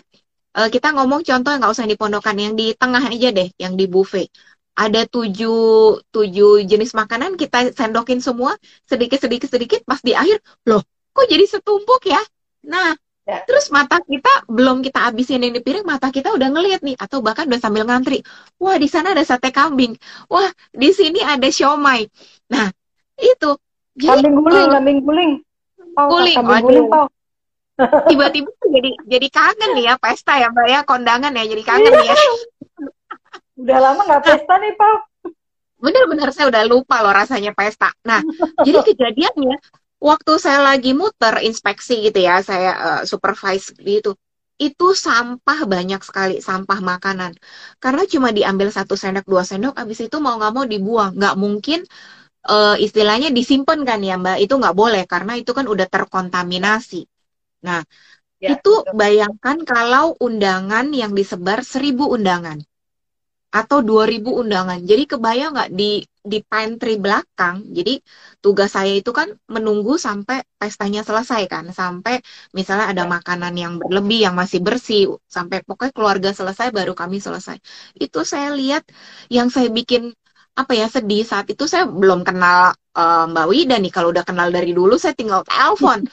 [0.58, 3.87] eh, kita ngomong contoh nggak usah di pondokan yang di tengah aja deh, yang di
[3.90, 4.30] buffet.
[4.74, 8.58] Ada tujuh, tujuh jenis makanan kita sendokin semua
[8.90, 10.82] sedikit sedikit sedikit pas di akhir loh
[11.14, 12.18] kok jadi setumpuk ya.
[12.66, 13.40] Nah Ya.
[13.48, 17.24] Terus mata kita belum kita habisin yang di piring, mata kita udah ngeliat nih, atau
[17.24, 18.20] bahkan udah sambil ngantri.
[18.60, 19.96] Wah di sana ada sate kambing.
[20.28, 22.04] Wah di sini ada siomay.
[22.52, 22.68] Nah
[23.16, 23.56] itu.
[23.96, 25.32] Jadi, kambing guling, uh, kambing guling.
[25.96, 27.06] Pau, guling, kambing guling, pau.
[28.12, 32.14] Tiba-tiba jadi jadi kangen nih ya pesta ya mbak ya kondangan ya jadi kangen ya.
[33.56, 35.00] Udah lama nggak pesta nih pau.
[35.80, 37.88] Bener-bener saya udah lupa loh rasanya pesta.
[38.04, 38.20] Nah
[38.60, 39.56] jadi kejadiannya
[40.00, 44.14] waktu saya lagi muter inspeksi gitu ya, saya uh, supervise gitu,
[44.61, 47.33] itu sampah banyak sekali, sampah makanan.
[47.83, 51.12] Karena cuma diambil satu sendok, dua sendok, abis itu mau nggak mau dibuang.
[51.18, 51.78] Nggak mungkin
[52.48, 57.07] uh, istilahnya disimpan kan ya Mbak, itu nggak boleh karena itu kan udah terkontaminasi.
[57.66, 57.80] Nah,
[58.42, 58.96] ya, itu betul.
[59.00, 62.61] bayangkan kalau undangan yang disebar seribu undangan
[63.55, 64.83] atau 2000 undangan.
[64.83, 67.57] Jadi kebayang nggak di di pantry belakang.
[67.77, 68.03] Jadi
[68.43, 72.19] tugas saya itu kan menunggu sampai pestanya selesai kan, sampai
[72.59, 73.11] misalnya ada ya.
[73.14, 77.57] makanan yang berlebih yang masih bersih, sampai pokoknya keluarga selesai baru kami selesai.
[77.95, 78.83] Itu saya lihat
[79.31, 80.11] yang saya bikin
[80.55, 83.93] apa ya sedih saat itu saya belum kenal uh, Mbak Wida nih.
[83.95, 86.03] Kalau udah kenal dari dulu saya tinggal telepon.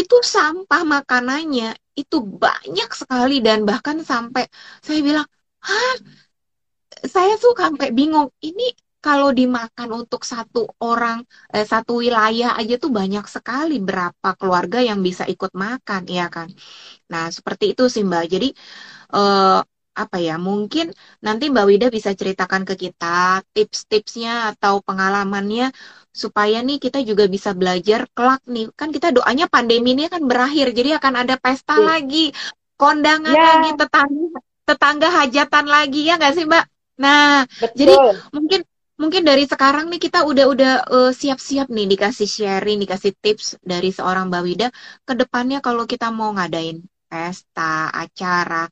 [0.00, 4.50] itu sampah makanannya itu banyak sekali dan bahkan sampai
[4.82, 5.26] saya bilang,
[5.62, 5.94] "Hah,
[7.04, 8.72] saya tuh sampai bingung ini
[9.04, 11.20] kalau dimakan untuk satu orang
[11.52, 16.48] eh, satu wilayah aja tuh banyak sekali berapa keluarga yang bisa ikut makan ya kan
[17.12, 18.48] nah seperti itu sih mbak jadi
[19.14, 19.60] eh,
[19.94, 20.90] apa ya mungkin
[21.22, 25.70] nanti mbak Wida bisa ceritakan ke kita tips-tipsnya atau pengalamannya
[26.10, 30.74] supaya nih kita juga bisa belajar kelak nih kan kita doanya pandemi ini kan berakhir
[30.74, 31.94] jadi akan ada pesta ya.
[31.94, 32.34] lagi
[32.74, 33.44] kondangan ya.
[33.54, 36.64] lagi tetangga tetangga hajatan lagi ya nggak sih mbak
[37.00, 37.74] Nah, Betul.
[37.74, 37.94] jadi
[38.30, 38.60] mungkin
[38.94, 43.90] mungkin dari sekarang nih kita udah udah uh, siap-siap nih dikasih sharing, dikasih tips dari
[43.90, 44.68] seorang Mbak Wida
[45.02, 46.78] ke depannya kalau kita mau ngadain
[47.10, 48.66] pesta, acara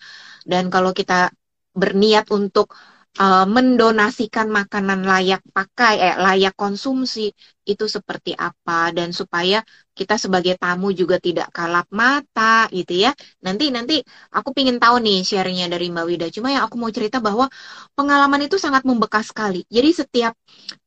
[0.47, 1.31] dan kalau kita
[1.75, 2.75] berniat untuk
[3.19, 7.33] uh, mendonasikan makanan layak pakai, eh, layak konsumsi
[7.67, 9.61] itu seperti apa dan supaya
[9.93, 13.13] kita sebagai tamu juga tidak kalap mata gitu ya.
[13.45, 14.01] Nanti nanti
[14.33, 16.27] aku pingin tahu nih sharingnya dari Mbak Wida.
[16.33, 17.47] Cuma yang aku mau cerita bahwa
[17.93, 19.63] pengalaman itu sangat membekas sekali.
[19.69, 20.33] Jadi setiap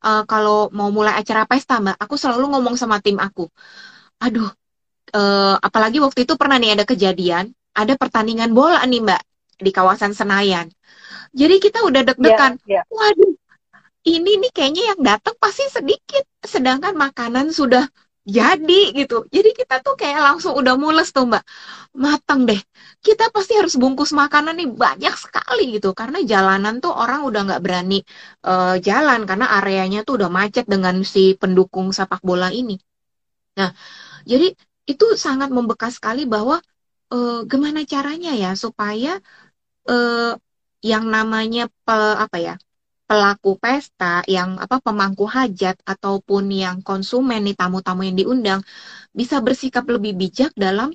[0.04, 3.46] uh, kalau mau mulai acara pesta Mbak, aku selalu ngomong sama tim aku.
[4.22, 4.50] Aduh,
[5.14, 9.22] uh, apalagi waktu itu pernah nih ada kejadian, ada pertandingan bola nih Mbak
[9.56, 10.68] di kawasan Senayan
[11.36, 12.56] jadi kita udah deg-degan.
[12.64, 12.84] Yeah, yeah.
[12.88, 13.36] Waduh,
[14.08, 17.92] ini nih kayaknya yang datang pasti sedikit, sedangkan makanan sudah
[18.26, 19.30] jadi gitu.
[19.30, 21.46] Jadi kita tuh kayak langsung udah mules tuh mbak,
[21.94, 22.58] matang deh.
[23.06, 27.62] Kita pasti harus bungkus makanan nih banyak sekali gitu, karena jalanan tuh orang udah nggak
[27.62, 28.02] berani
[28.50, 32.82] uh, jalan karena areanya tuh udah macet dengan si pendukung sepak bola ini.
[33.62, 33.72] Nah,
[34.26, 34.52] jadi
[34.90, 36.58] itu sangat membekas sekali bahwa
[37.14, 39.22] uh, gimana caranya ya supaya
[39.90, 40.34] uh,
[40.82, 42.56] yang namanya pe, apa ya
[43.06, 48.62] pelaku pesta yang apa pemangku hajat ataupun yang konsumen nih tamu-tamu yang diundang
[49.14, 50.90] bisa bersikap lebih bijak dalam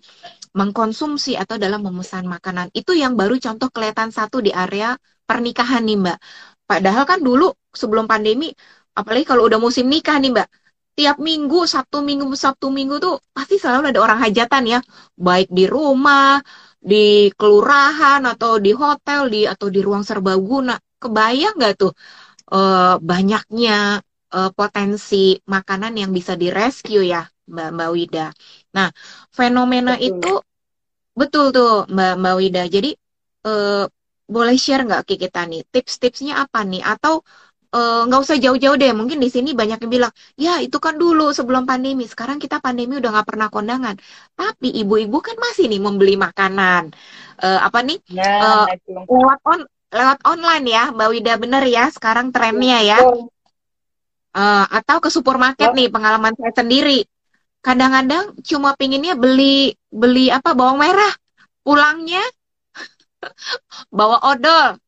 [0.50, 2.74] mengkonsumsi atau dalam memesan makanan.
[2.74, 6.18] Itu yang baru contoh kelihatan satu di area pernikahan nih Mbak.
[6.66, 8.50] Padahal kan dulu sebelum pandemi
[8.98, 10.48] apalagi kalau udah musim nikah nih Mbak,
[10.98, 14.78] tiap minggu Sabtu Minggu Sabtu Minggu tuh pasti selalu ada orang hajatan ya,
[15.14, 16.42] baik di rumah,
[16.82, 21.92] di kelurahan atau di hotel di atau di ruang serbaguna kebayang nggak tuh
[22.52, 28.26] uh, banyaknya uh, potensi makanan yang bisa direscue ya mbak mbak Wida?
[28.76, 28.88] Nah
[29.34, 30.06] fenomena betul.
[30.08, 30.32] itu
[31.16, 32.62] betul tuh mbak mbak Wida.
[32.70, 32.90] Jadi
[33.46, 33.84] uh,
[34.30, 36.82] boleh share nggak ke kita nih tips-tipsnya apa nih?
[36.86, 37.26] Atau
[37.70, 41.30] nggak uh, usah jauh-jauh deh mungkin di sini banyak yang bilang ya itu kan dulu
[41.30, 43.94] sebelum pandemi sekarang kita pandemi udah nggak pernah kondangan.
[44.34, 46.90] Tapi ibu-ibu kan masih nih membeli makanan
[47.42, 52.30] uh, apa nih ya, uh, lewat on lewat online ya Mbak Wida bener ya sekarang
[52.30, 52.98] trennya ya.
[54.30, 55.76] Uh, atau ke supermarket oh.
[55.76, 57.02] nih pengalaman saya sendiri.
[57.60, 61.10] Kadang-kadang cuma pinginnya beli beli apa bawang merah.
[61.66, 62.22] Pulangnya
[63.98, 64.78] bawa odol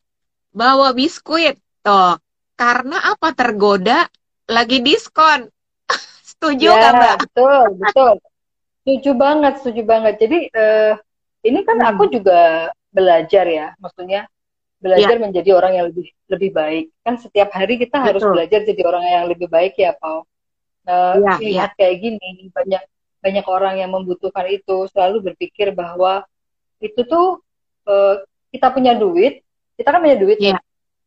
[0.55, 1.59] bawa biskuit.
[1.83, 2.17] Tuh
[2.55, 3.35] karena apa?
[3.35, 4.07] Tergoda
[4.47, 5.51] lagi diskon.
[6.31, 7.17] Setuju ya, nggak mbak?
[7.27, 8.15] betul betul.
[8.83, 10.15] Setuju banget setuju banget.
[10.23, 10.95] Jadi uh,
[11.43, 11.91] ini kan hmm.
[11.91, 14.29] aku juga belajar ya maksudnya
[14.83, 15.23] belajar ya.
[15.23, 18.09] menjadi orang yang lebih lebih baik kan setiap hari kita betul.
[18.11, 20.27] harus belajar jadi orang yang lebih baik ya Paul
[20.91, 21.79] uh, ya, lihat ya.
[21.79, 22.83] kayak gini banyak
[23.23, 26.27] banyak orang yang membutuhkan itu selalu berpikir bahwa
[26.83, 27.39] itu tuh
[27.87, 28.19] uh,
[28.51, 29.47] kita punya duit
[29.79, 30.59] kita kan punya duit ya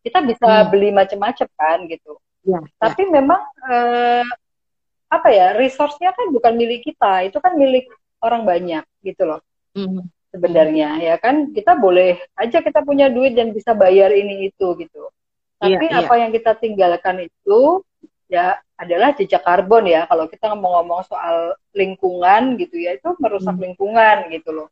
[0.05, 0.67] kita bisa hmm.
[0.69, 2.13] beli macam-macam kan gitu.
[2.45, 3.11] Ya, Tapi ya.
[3.17, 4.25] memang eh,
[5.09, 7.89] apa ya resource-nya kan bukan milik kita, itu kan milik
[8.21, 9.41] orang banyak gitu loh.
[9.73, 10.05] Hmm.
[10.35, 15.07] Sebenarnya ya kan kita boleh aja kita punya duit dan bisa bayar ini itu gitu.
[15.63, 16.19] Iya, Tapi ya, apa ya.
[16.27, 17.59] yang kita tinggalkan itu
[18.27, 20.03] ya adalah jejak karbon ya.
[20.11, 23.63] Kalau kita ngomong-ngomong soal lingkungan gitu ya itu merusak hmm.
[23.63, 24.67] lingkungan gitu loh.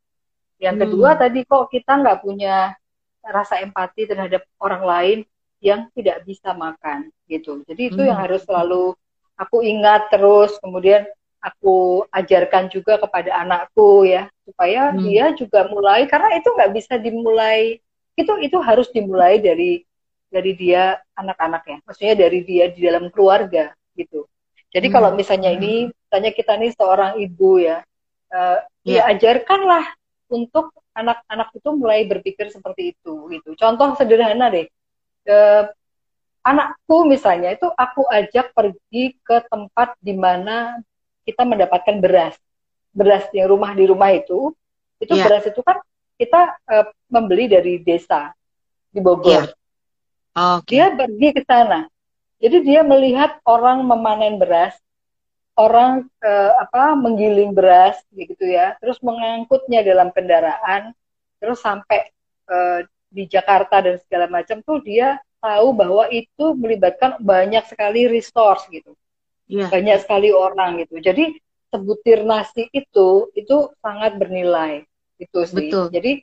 [0.60, 1.20] Yang kedua hmm.
[1.24, 2.76] tadi kok kita nggak punya
[3.24, 5.18] rasa empati terhadap orang lain
[5.64, 7.64] yang tidak bisa makan gitu.
[7.64, 8.10] Jadi itu hmm.
[8.12, 8.92] yang harus selalu
[9.40, 11.08] aku ingat terus kemudian
[11.44, 15.00] aku ajarkan juga kepada anakku ya supaya hmm.
[15.04, 17.84] dia juga mulai karena itu nggak bisa dimulai
[18.16, 19.84] itu itu harus dimulai dari
[20.32, 24.24] dari dia anak-anaknya maksudnya dari dia di dalam keluarga gitu
[24.72, 24.96] jadi hmm.
[24.96, 27.84] kalau misalnya ini misalnya kita nih seorang ibu ya
[28.32, 29.04] uh, yeah.
[29.06, 29.86] ya ajarkanlah
[30.32, 33.58] untuk anak-anak itu mulai berpikir seperti itu gitu.
[33.58, 34.70] Contoh sederhana deh,
[35.26, 35.38] e,
[36.46, 40.80] anakku misalnya itu aku ajak pergi ke tempat di mana
[41.24, 42.36] kita mendapatkan beras,
[42.92, 44.52] beras yang rumah di rumah itu,
[45.00, 45.26] itu yeah.
[45.26, 45.80] beras itu kan
[46.20, 46.76] kita e,
[47.10, 48.32] membeli dari desa
[48.94, 49.50] di Bogor.
[49.50, 49.50] Yeah.
[50.34, 50.78] Okay.
[50.78, 51.86] Dia pergi ke sana,
[52.42, 54.76] jadi dia melihat orang memanen beras,
[55.54, 60.98] orang uh, apa menggiling beras gitu ya, terus mengangkutnya dalam kendaraan,
[61.38, 62.10] terus sampai
[62.50, 62.82] uh,
[63.14, 68.98] di Jakarta dan segala macam tuh dia tahu bahwa itu melibatkan banyak sekali resource gitu,
[69.48, 69.70] yeah.
[69.70, 71.00] banyak sekali orang gitu.
[71.00, 71.38] Jadi
[71.74, 74.86] sebutir nasi itu itu sangat bernilai
[75.18, 75.70] itu sih.
[75.72, 75.90] Betul.
[75.90, 76.22] Jadi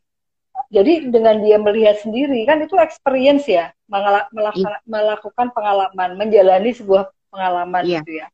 [0.71, 4.87] jadi dengan dia melihat sendiri kan itu experience ya melakukan, yeah.
[4.87, 8.03] melakukan pengalaman menjalani sebuah pengalaman yeah.
[8.03, 8.27] gitu ya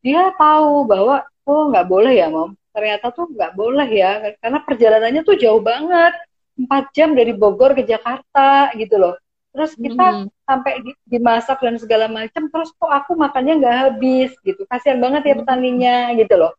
[0.00, 5.22] dia tahu bahwa oh nggak boleh ya mom ternyata tuh nggak boleh ya karena perjalanannya
[5.26, 6.14] tuh jauh banget
[6.56, 9.14] empat jam dari Bogor ke Jakarta gitu loh
[9.50, 10.26] terus kita hmm.
[10.46, 15.26] sampai di, dimasak dan segala macam terus kok aku makannya nggak habis gitu kasihan banget
[15.26, 16.52] ya petaninya gitu loh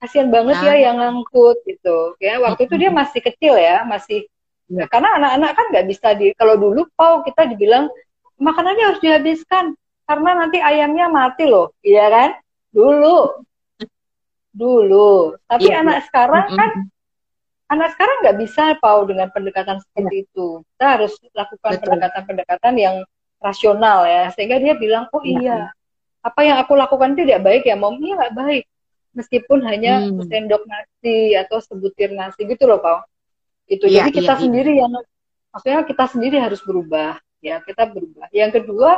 [0.00, 0.66] kasihan banget nah.
[0.72, 4.24] ya yang ngangkut gitu ya waktu itu dia masih kecil ya masih
[4.72, 4.88] ya.
[4.88, 7.92] karena anak-anak kan nggak bisa di kalau dulu pau kita dibilang
[8.40, 9.76] makanannya harus dihabiskan
[10.08, 12.30] karena nanti ayamnya mati loh iya kan
[12.72, 13.44] dulu
[14.56, 16.04] dulu tapi iya, anak iya.
[16.08, 16.60] sekarang mm -hmm.
[16.60, 16.70] kan
[17.68, 20.24] anak sekarang nggak bisa pau dengan pendekatan seperti iya.
[20.24, 20.46] itu.
[20.74, 22.96] Kita harus lakukan pendekatan-pendekatan yang
[23.38, 24.32] rasional ya.
[24.32, 25.58] Sehingga dia bilang oh iya, iya.
[26.24, 28.00] Apa yang aku lakukan tidak baik ya mom.
[28.00, 28.64] Iya nggak baik.
[29.16, 30.24] Meskipun hanya hmm.
[30.26, 33.04] sendok nasi atau sebutir nasi gitu loh pau
[33.68, 33.84] itu.
[33.84, 34.80] Iya, jadi kita iya, sendiri iya.
[34.84, 34.92] yang
[35.52, 37.60] maksudnya kita sendiri harus berubah ya.
[37.60, 38.26] Kita berubah.
[38.32, 38.96] Yang kedua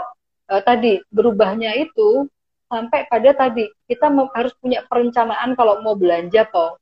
[0.50, 2.30] uh, tadi berubahnya itu
[2.70, 6.78] sampai pada tadi kita harus punya perencanaan kalau mau belanja po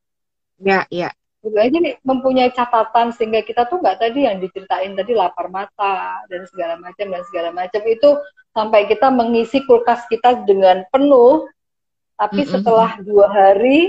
[0.61, 5.46] ya ya belanja nih mempunyai catatan sehingga kita tuh nggak tadi yang diceritain tadi lapar
[5.46, 8.11] mata dan segala macam dan segala macam itu
[8.51, 11.46] sampai kita mengisi kulkas kita dengan penuh
[12.18, 12.55] tapi mm -hmm.
[12.59, 13.87] setelah dua hari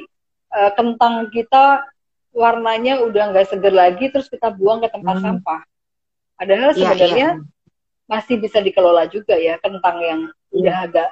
[0.53, 1.81] uh, kentang kita
[2.29, 5.23] warnanya udah nggak seger lagi terus kita buang ke tempat mm.
[5.25, 5.62] sampah
[6.38, 8.05] padahal iya, sebenarnya ya, ya.
[8.05, 10.21] masih bisa dikelola juga ya kentang yang
[10.53, 10.57] ya.
[10.62, 11.09] udah agak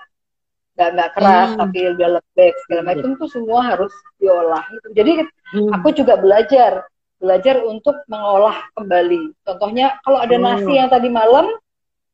[0.77, 1.59] nggak nggak keras hmm.
[1.65, 2.87] tapi udah lembek segala iya.
[2.93, 4.87] macam tuh semua harus diolah gitu.
[4.93, 5.71] jadi hmm.
[5.73, 6.85] aku juga belajar
[7.17, 10.79] belajar untuk mengolah kembali contohnya kalau ada nasi hmm.
[10.85, 11.49] yang tadi malam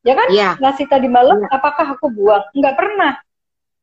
[0.08, 0.56] ya kan yeah.
[0.64, 1.52] nasi tadi malam yeah.
[1.52, 3.20] apakah aku buang nggak pernah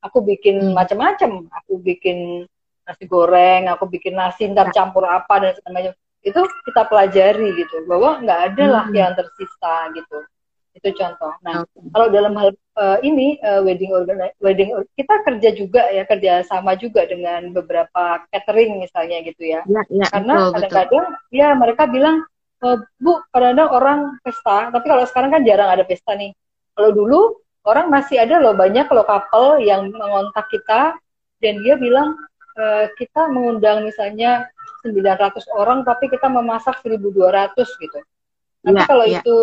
[0.00, 0.72] aku bikin hmm.
[0.72, 2.48] macam-macam aku bikin
[2.88, 4.80] nasi goreng aku bikin nasi ntar iya.
[4.80, 5.92] campur apa dan segala macam
[6.24, 8.96] itu kita pelajari gitu bahwa nggak ada lah hmm.
[8.96, 10.24] yang tersisa gitu
[10.70, 11.32] itu contoh.
[11.42, 11.82] Nah, okay.
[11.90, 16.74] kalau dalam hal uh, ini uh, wedding organ wedding kita kerja juga ya kerja sama
[16.80, 19.60] juga dengan beberapa catering misalnya gitu ya.
[19.68, 22.24] ya, ya Karena kadang-kadang ya mereka bilang
[22.64, 22.66] e,
[22.96, 26.32] Bu, kadang-kadang orang pesta, tapi kalau sekarang kan jarang ada pesta nih.
[26.72, 27.20] Kalau dulu
[27.68, 30.96] orang masih ada loh banyak loh couple yang mengontak kita
[31.44, 32.16] dan dia bilang
[32.56, 34.48] e, kita mengundang misalnya
[34.80, 37.98] 900 orang tapi kita memasak 1200 gitu.
[38.64, 39.20] Tapi ya, kalau ya.
[39.20, 39.38] itu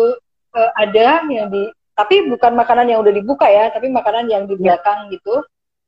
[0.58, 4.78] ada yang di tapi bukan makanan yang udah dibuka ya, tapi makanan yang di ya.
[4.78, 5.18] belakang ya.
[5.18, 5.34] gitu.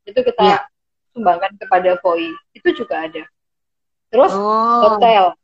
[0.03, 0.59] Itu kita ya.
[1.15, 2.35] sumbangkan kepada POI.
[2.51, 3.23] Itu juga ada.
[4.11, 4.91] Terus oh.
[4.91, 5.39] hotel.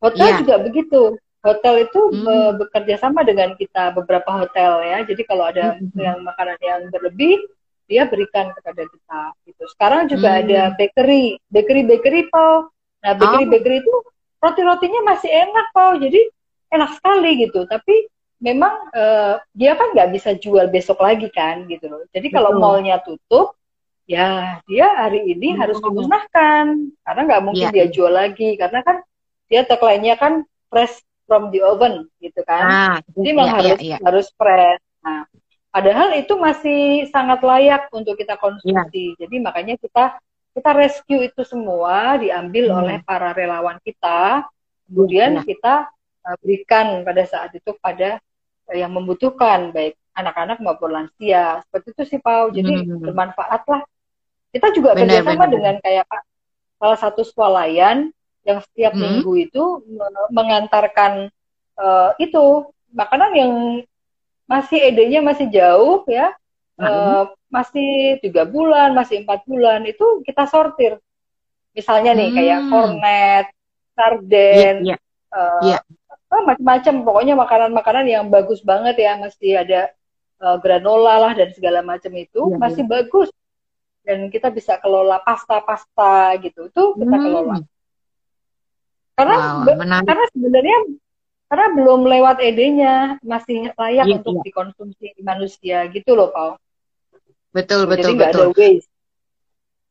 [0.00, 0.36] Hotel ya.
[0.40, 1.20] juga begitu.
[1.44, 2.64] Hotel itu hmm.
[2.64, 5.04] bekerja sama dengan kita beberapa hotel ya.
[5.04, 5.92] Jadi kalau ada hmm.
[6.00, 7.44] yang makanan yang berlebih,
[7.84, 9.68] dia berikan kepada kita gitu.
[9.68, 10.40] Sekarang juga hmm.
[10.48, 12.72] ada bakery, bakery bakery Paul.
[13.04, 13.50] Nah bakery oh.
[13.52, 13.94] bakery itu
[14.40, 16.00] roti rotinya masih enak Paul.
[16.00, 16.24] Jadi
[16.72, 17.68] enak sekali gitu.
[17.68, 18.08] Tapi
[18.42, 22.02] memang uh, dia kan nggak bisa jual besok lagi kan gitu loh.
[22.10, 23.58] Jadi kalau mallnya tutup,
[24.04, 25.58] ya dia hari ini hmm.
[25.60, 27.74] harus dimusnahkan karena nggak mungkin yeah.
[27.74, 29.00] dia jual lagi karena kan
[29.48, 32.64] dia tagline-nya kan fresh from the oven gitu kan.
[32.64, 34.82] Ah, Jadi memang yeah, harus yeah, harus fresh.
[35.04, 35.28] Nah,
[35.74, 39.18] Padahal itu masih sangat layak untuk kita konsumsi.
[39.18, 40.22] Jadi makanya kita
[40.54, 42.78] kita rescue itu semua diambil hmm.
[42.78, 44.46] oleh para relawan kita,
[44.86, 45.90] kemudian kita
[46.24, 48.18] uh, berikan pada saat itu pada
[48.68, 51.60] uh, yang membutuhkan baik anak-anak maupun lansia.
[51.68, 52.48] Seperti itu sih Pau.
[52.50, 53.02] Jadi hmm.
[53.04, 53.82] bermanfaat lah.
[54.54, 55.52] Kita juga benar, kerjasama benar.
[55.52, 56.06] dengan kayak
[56.78, 59.00] salah satu swalayan yang setiap hmm.
[59.02, 59.64] minggu itu
[60.30, 61.32] mengantarkan
[61.80, 63.52] uh, itu makanan yang
[64.44, 66.36] masih edenya masih jauh ya
[66.76, 71.00] uh, masih tiga bulan masih empat bulan itu kita sortir
[71.72, 72.36] misalnya nih hmm.
[72.36, 73.46] kayak cornet
[73.96, 75.00] sarden yeah, yeah.
[75.32, 75.82] Uh, yeah.
[76.34, 79.94] Oh, macam-macam pokoknya makanan-makanan yang bagus banget ya masih ada
[80.42, 82.90] uh, granola lah dan segala macam itu yeah, masih yeah.
[82.90, 83.30] bagus
[84.02, 87.22] dan kita bisa kelola pasta-pasta gitu itu kita hmm.
[87.22, 87.56] kelola
[89.14, 90.78] karena wow, karena sebenarnya
[91.46, 94.44] karena belum lewat ED-nya masih layak iya, untuk iya.
[94.50, 96.58] dikonsumsi manusia gitu loh Paul.
[97.54, 98.46] Betul betul Jadi betul.
[98.50, 98.90] Ada waste.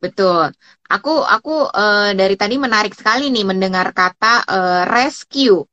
[0.03, 0.51] Betul.
[0.91, 5.63] Aku aku uh, dari tadi menarik sekali nih mendengar kata uh, rescue.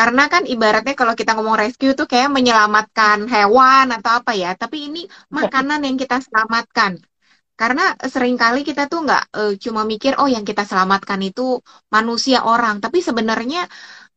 [0.00, 4.88] Karena kan ibaratnya kalau kita ngomong rescue tuh kayak menyelamatkan hewan atau apa ya, tapi
[4.88, 6.92] ini makanan yang kita selamatkan.
[7.60, 11.60] Karena sering kali kita tuh nggak uh, cuma mikir oh yang kita selamatkan itu
[11.92, 13.68] manusia orang, tapi sebenarnya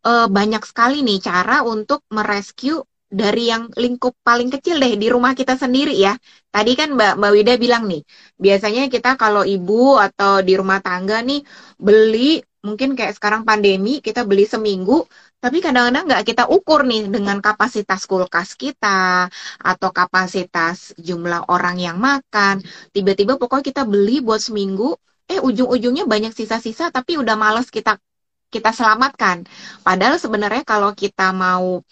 [0.08, 2.80] uh, banyak sekali nih cara untuk merescue
[3.12, 6.15] dari yang lingkup paling kecil deh di rumah kita sendiri ya.
[6.48, 8.08] Tadi kan Mbak Mbak Wida bilang nih,
[8.39, 11.43] biasanya kita kalau ibu atau di rumah tangga nih
[11.76, 15.04] beli mungkin kayak sekarang pandemi kita beli seminggu,
[15.43, 19.27] tapi kadang-kadang nggak kita ukur nih dengan kapasitas kulkas kita
[19.60, 22.63] atau kapasitas jumlah orang yang makan.
[22.95, 24.95] Tiba-tiba pokoknya kita beli buat seminggu,
[25.27, 27.99] eh ujung-ujungnya banyak sisa-sisa tapi udah males kita
[28.47, 29.43] kita selamatkan.
[29.84, 31.84] Padahal sebenarnya kalau kita mau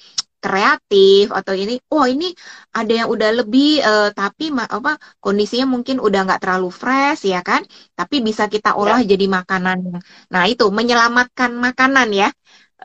[0.41, 2.33] kreatif atau ini, oh ini
[2.73, 7.61] ada yang udah lebih uh, tapi apa kondisinya mungkin udah nggak terlalu fresh ya kan,
[7.93, 9.13] tapi bisa kita olah ya.
[9.13, 10.01] jadi makanan.
[10.33, 12.29] Nah itu menyelamatkan makanan ya,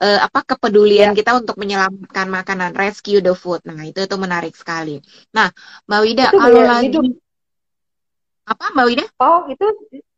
[0.01, 1.17] uh, apa kepedulian ya.
[1.17, 3.65] kita untuk menyelamatkan makanan, rescue the food.
[3.65, 5.01] Nah itu itu menarik sekali.
[5.33, 5.51] Nah
[5.89, 7.05] Mbak Wida itu kalau lagi hidup.
[8.47, 9.07] apa Mbak Wida?
[9.21, 9.67] Oh itu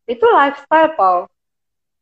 [0.09, 1.21] itu lifestyle Paul.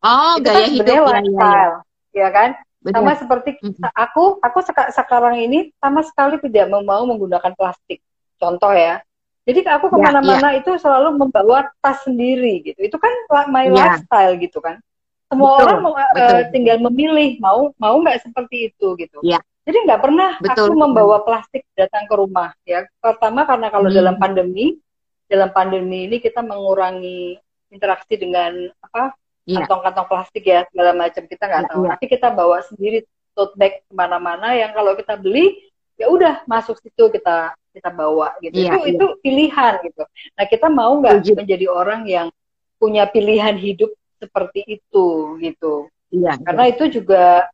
[0.07, 1.81] Oh, itu gaya kan hidup ya, lifestyle, ya,
[2.15, 2.21] ya.
[2.23, 2.51] ya kan?
[2.87, 3.03] Betul.
[3.03, 3.51] Sama seperti
[3.91, 4.59] aku, aku
[4.95, 7.99] sekarang ini sama sekali tidak mau menggunakan plastik.
[8.39, 9.03] Contoh ya.
[9.43, 10.59] Jadi aku ke mana-mana ya, ya.
[10.63, 12.79] itu selalu membawa tas sendiri gitu.
[12.79, 13.11] Itu kan
[13.51, 13.75] my ya.
[13.75, 14.79] lifestyle gitu kan.
[15.27, 16.23] Semua betul, orang mau, betul.
[16.23, 19.19] Uh, tinggal memilih mau mau nggak seperti itu gitu.
[19.27, 19.43] Ya.
[19.67, 22.87] Jadi nggak pernah betul, aku membawa plastik datang ke rumah ya.
[23.03, 23.99] Pertama karena kalau hmm.
[23.99, 24.79] dalam pandemi,
[25.27, 27.35] dalam pandemi ini kita mengurangi
[27.75, 29.67] interaksi dengan apa yeah.
[29.67, 31.83] kantong-kantong plastik ya segala macam kita nggak yeah, tahu.
[31.83, 31.91] Yeah.
[31.91, 32.99] Nanti kita bawa sendiri
[33.35, 35.59] tote bag ke mana-mana yang kalau kita beli
[35.99, 38.55] ya udah masuk situ kita kita bawa gitu.
[38.55, 38.93] Yeah, itu yeah.
[38.95, 40.03] itu pilihan gitu.
[40.39, 42.31] Nah kita mau nggak menjadi orang yang
[42.79, 45.89] punya pilihan hidup seperti itu gitu.
[46.13, 46.39] Iya.
[46.41, 47.47] Karena itu juga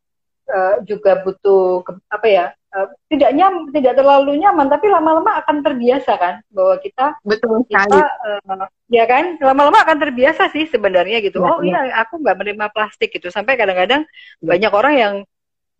[0.48, 6.12] uh, juga butuh apa ya uh, tidak nyam tidak terlalu nyaman tapi lama-lama akan terbiasa
[6.16, 8.02] kan bahwa kita betul kita
[8.48, 11.40] uh, ya kan lama-lama akan terbiasa sih sebenarnya gitu.
[11.40, 11.80] Ya, oh iya.
[11.88, 13.28] ya, aku nggak menerima plastik gitu.
[13.32, 14.46] Sampai kadang-kadang ya.
[14.46, 15.14] banyak orang yang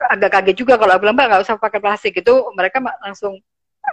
[0.03, 2.17] agak kaget juga kalau aku bilang mbak nggak usah pakai plastik.
[2.19, 3.39] Itu mereka langsung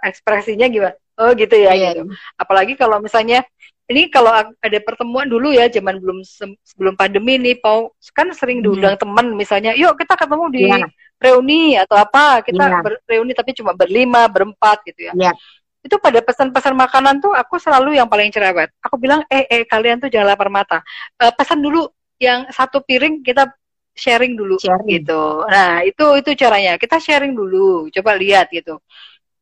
[0.05, 0.95] ekspresinya gimana?
[1.19, 2.15] Oh gitu ya, ya gitu.
[2.39, 3.43] apalagi kalau misalnya
[3.89, 6.21] ini kalau ada pertemuan dulu ya zaman belum
[6.61, 9.01] sebelum pandemi nih Pau kan sering diundang hmm.
[9.01, 10.77] teman misalnya yuk kita ketemu di ya
[11.19, 15.35] reuni atau apa kita ber, reuni tapi cuma berlima berempat gitu ya yeah.
[15.83, 19.99] itu pada pesan-pesan makanan tuh aku selalu yang paling cerewet aku bilang eh eh kalian
[19.99, 20.79] tuh jangan lapar mata
[21.19, 21.89] uh, pesan dulu
[22.21, 23.51] yang satu piring kita
[23.99, 24.87] sharing dulu Sharing.
[24.87, 25.43] gitu.
[25.43, 26.79] Nah, itu itu caranya.
[26.79, 28.79] Kita sharing dulu, coba lihat gitu.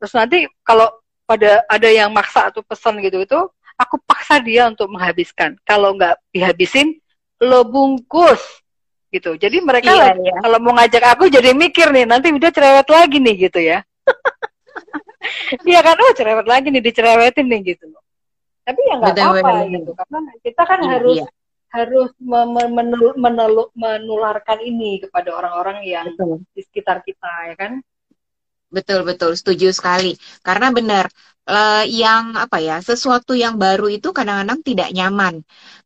[0.02, 0.90] Terus nanti kalau
[1.30, 3.40] pada ada yang maksa atau pesan gitu itu,
[3.78, 5.56] aku paksa dia untuk menghabiskan.
[5.64, 6.98] Kalau nggak dihabisin,
[7.40, 8.42] lo bungkus
[9.14, 9.38] gitu.
[9.40, 10.36] Jadi mereka Iya, iya.
[10.44, 13.80] kalau mau ngajak aku jadi mikir nih, nanti udah cerewet lagi nih gitu ya.
[15.68, 17.88] Iya kan, oh cerewet lagi nih, dicerewetin nih gitu.
[18.64, 21.28] Tapi ya nggak apa-apa gitu, karena kita kan Iya, harus iya.
[21.68, 26.44] harus me- me- menelu- menelu- menularkan ini kepada orang-orang yang Betul.
[26.56, 27.72] di sekitar kita ya kan.
[28.68, 30.20] Betul, betul, setuju sekali.
[30.44, 31.08] Karena benar,
[31.50, 35.36] eh, yang apa ya, sesuatu yang baru itu kadang-kadang tidak nyaman,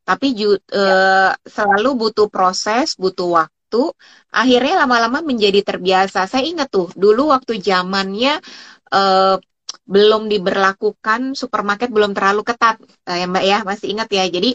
[0.08, 3.82] tapi ju- eh, selalu butuh proses, butuh waktu.
[4.36, 6.28] Akhirnya lama-lama menjadi terbiasa.
[6.32, 8.40] Saya ingat tuh, dulu waktu zamannya
[8.94, 9.36] eh,
[9.88, 12.76] belum diberlakukan supermarket belum terlalu ketat,
[13.08, 14.24] ya Mbak ya, masih ingat ya.
[14.36, 14.50] Jadi,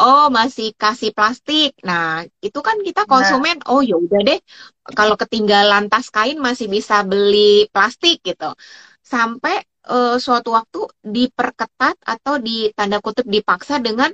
[0.00, 1.76] oh masih kasih plastik.
[1.84, 4.38] Nah, itu kan kita konsumen, oh ya udah deh,
[4.96, 8.52] kalau ketinggalan tas kain masih bisa beli plastik gitu.
[9.04, 9.64] Sampai
[9.94, 10.78] eh, suatu waktu
[11.14, 14.10] diperketat atau di tanda kutip dipaksa dengan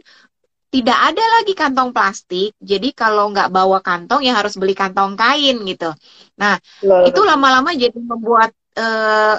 [0.75, 2.51] tidak ada lagi kantong plastik.
[2.59, 5.91] Jadi kalau nggak bawa kantong ya harus beli kantong kain gitu.
[6.41, 9.37] Nah, Loh, itu lama-lama jadi membuat eh,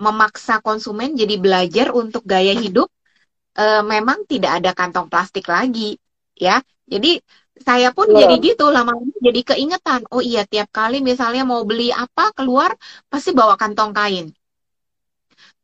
[0.00, 2.88] memaksa konsumen jadi belajar untuk gaya hidup
[3.58, 5.96] eh, memang tidak ada kantong plastik lagi
[6.36, 6.60] ya.
[6.92, 7.08] Jadi
[7.66, 8.20] saya pun Betul.
[8.20, 10.00] jadi gitu lama-lama jadi keingetan.
[10.12, 12.70] Oh iya tiap kali misalnya mau beli apa keluar
[13.08, 14.26] pasti bawa kantong kain.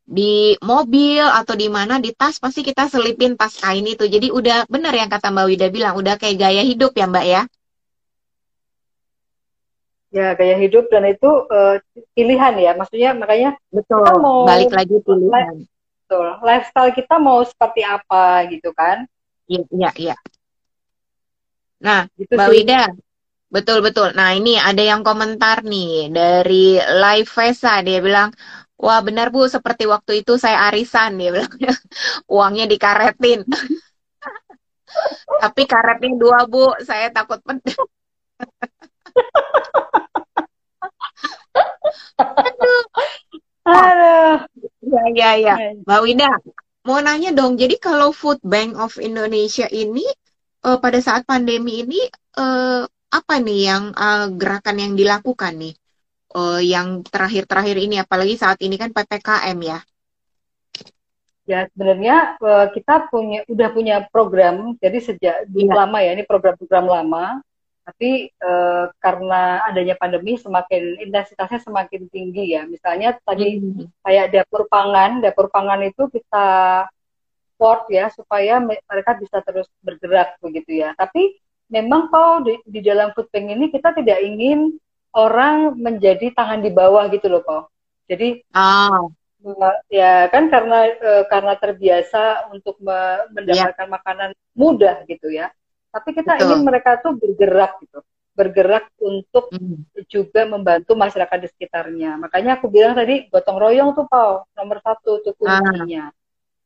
[0.01, 4.05] Di mobil atau di mana di tas pasti kita selipin tas kain itu.
[4.09, 7.41] Jadi udah benar yang kata Mbak Wida bilang udah kayak gaya hidup ya Mbak ya.
[10.11, 11.75] ya gaya hidup dan itu eh,
[12.11, 12.71] pilihan ya.
[12.75, 14.03] Maksudnya makanya Betul.
[14.03, 15.55] Kita mau- Balik lagi pilihan.
[16.11, 19.07] betul, lifestyle kita mau seperti apa gitu kan.
[19.47, 20.15] Iya, iya, iya.
[21.79, 22.53] Nah, Gitu Mbak sih.
[22.61, 22.81] Wida,
[23.47, 24.11] betul-betul.
[24.13, 27.79] Nah, ini ada yang komentar nih dari Live Vesa.
[27.79, 28.29] Dia bilang,
[28.83, 31.17] wah benar Bu, seperti waktu itu saya arisan.
[31.19, 31.51] Dia bilang,
[32.35, 33.45] uangnya dikaretin.
[35.41, 37.77] Tapi karetnya dua Bu, saya takut pedas.
[43.65, 44.35] Aduh.
[44.81, 45.55] Ya, ya, ya.
[45.57, 45.69] Iya.
[45.85, 46.29] Mbak Wida,
[46.87, 47.53] mau nanya dong.
[47.61, 50.05] Jadi kalau Food Bank of Indonesia ini
[50.65, 51.99] eh, pada saat pandemi ini
[52.37, 55.73] eh, apa nih yang eh, gerakan yang dilakukan nih?
[56.31, 59.79] Eh, yang terakhir-terakhir ini, apalagi saat ini kan PPKM ya.
[61.43, 65.73] Ya sebenarnya eh, kita punya udah punya program jadi sejak Iya.
[65.73, 67.25] lama ya ini program-program lama
[67.81, 73.89] tapi eh, karena adanya pandemi semakin intensitasnya semakin tinggi ya misalnya tadi Hmm.
[74.05, 76.47] kayak dapur pangan dapur pangan itu kita
[77.51, 81.35] support ya supaya me- mereka bisa terus bergerak begitu ya tapi
[81.67, 84.77] memang kok di, di dalam food bank ini kita tidak ingin
[85.15, 87.63] orang menjadi tangan di bawah gitu loh kok
[88.07, 89.07] jadi Ah,
[89.41, 95.49] Nah, ya kan karena eh, karena terbiasa untuk me- mendapatkan makanan mudah gitu ya.
[95.89, 96.45] Tapi kita Betul.
[96.45, 97.99] ingin mereka tuh bergerak gitu,
[98.37, 100.05] bergerak untuk hmm.
[100.07, 102.21] juga membantu masyarakat di sekitarnya.
[102.21, 105.57] Makanya aku bilang tadi gotong royong tuh Pau nomor satu tuh Ah.
[105.57, 106.13] kuncinya.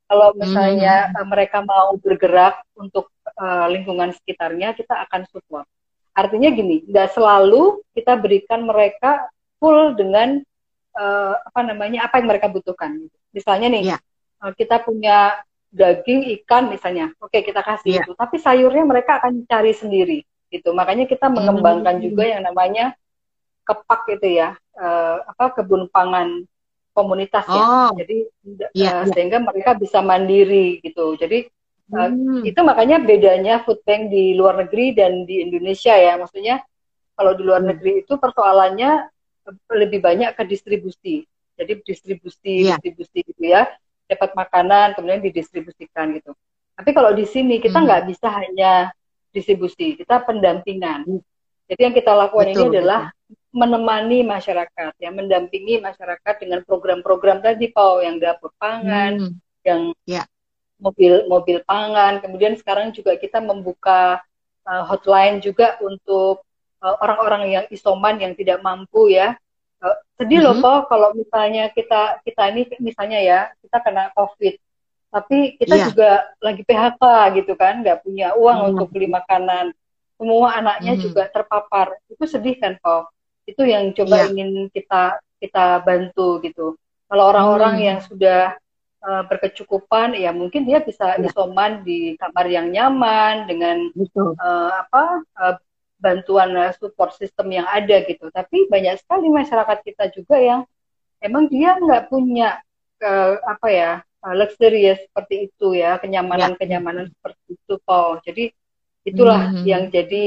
[0.06, 5.66] Kalau misalnya eh, mereka mau bergerak untuk eh, lingkungan sekitarnya, kita akan support.
[6.16, 9.28] Artinya gini, nggak selalu kita berikan mereka
[9.60, 10.40] full dengan
[10.96, 12.96] eh, apa namanya apa yang mereka butuhkan.
[13.36, 13.98] Misalnya nih, Iya.
[14.48, 18.04] eh, kita punya daging, ikan misalnya, oke kita kasih Iya.
[18.08, 18.16] itu.
[18.16, 20.72] Tapi sayurnya mereka akan cari sendiri, gitu.
[20.72, 22.04] Makanya kita mengembangkan Hmm.
[22.08, 22.96] juga yang namanya
[23.68, 26.48] kepak itu ya, eh, apa kebun pangan
[26.96, 27.60] komunitas ya.
[27.60, 28.32] Oh, Jadi
[28.72, 29.12] Iya, eh, iya.
[29.12, 31.20] sehingga mereka bisa mandiri gitu.
[31.20, 31.52] Jadi
[31.86, 32.42] eh, Hmm.
[32.42, 36.18] itu makanya bedanya food bank di luar negeri dan di Indonesia ya.
[36.18, 36.66] Maksudnya
[37.14, 37.70] kalau di luar Hmm.
[37.76, 39.10] negeri itu persoalannya
[39.70, 41.26] lebih banyak ke distribusi.
[41.56, 42.82] Jadi distribusi, Iya.
[42.82, 43.70] distribusi gitu ya.
[44.10, 46.34] Dapat makanan kemudian didistribusikan gitu.
[46.76, 47.86] Tapi kalau di sini kita Hmm.
[47.88, 48.92] nggak bisa hanya
[49.32, 51.06] distribusi, kita pendampingan.
[51.08, 51.22] Hmm.
[51.66, 53.02] Jadi yang kita lakukan ini Betul, adalah
[53.56, 59.34] menemani masyarakat ya, mendampingi masyarakat dengan program-program tadi Pau yang dapur pangan, Hmm.
[59.64, 60.28] yang Ya.
[60.80, 62.20] Mobil mobil pangan.
[62.20, 64.20] Kemudian sekarang juga kita membuka
[64.68, 66.44] uh, hotline juga untuk
[66.84, 69.38] uh, orang-orang yang isoman yang tidak mampu ya.
[69.80, 70.64] Uh, sedih loh Mhm.
[70.64, 74.56] Pau kalau misalnya kita kita ini misalnya ya kita kena COVID,
[75.12, 75.86] tapi kita Iya.
[75.92, 76.10] juga
[76.40, 77.04] lagi PHK
[77.44, 78.70] gitu kan, nggak punya uang Hmm.
[78.76, 79.76] untuk beli makanan.
[80.16, 81.02] Semua anaknya Mhm.
[81.04, 82.00] juga terpapar.
[82.08, 83.08] Itu sedih kan Pau?
[83.44, 84.32] Itu yang coba Iya.
[84.32, 86.80] ingin kita kita bantu gitu.
[87.12, 87.86] Kalau orang-orang Hmm.
[87.86, 88.56] yang sudah
[89.06, 91.30] uh, berkecukupan, ya mungkin dia bisa Iya.
[91.30, 94.34] isoman di kamar yang nyaman dengan Betul.
[94.42, 95.56] uh, apa uh,
[96.02, 98.28] bantuan support system yang ada gitu.
[98.34, 100.62] Tapi banyak sekali masyarakat kita juga yang
[101.24, 102.60] emang dia nggak punya
[103.02, 103.92] uh, apa ya
[104.26, 107.12] uh, luxurious seperti itu ya kenyamanan-kenyamanan ya.
[107.14, 108.20] seperti itu Paul.
[108.26, 108.46] Jadi
[109.06, 109.66] itulah mm -hmm.
[109.66, 110.24] yang jadi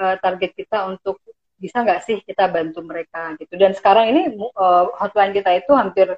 [0.00, 1.20] uh, target kita untuk
[1.58, 3.58] bisa nggak sih kita bantu mereka gitu.
[3.58, 4.22] Dan sekarang ini
[4.54, 6.14] uh, hotline kita itu hampir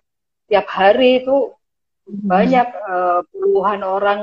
[0.47, 1.57] tiap hari itu.
[2.11, 4.21] Banyak uh, puluhan orang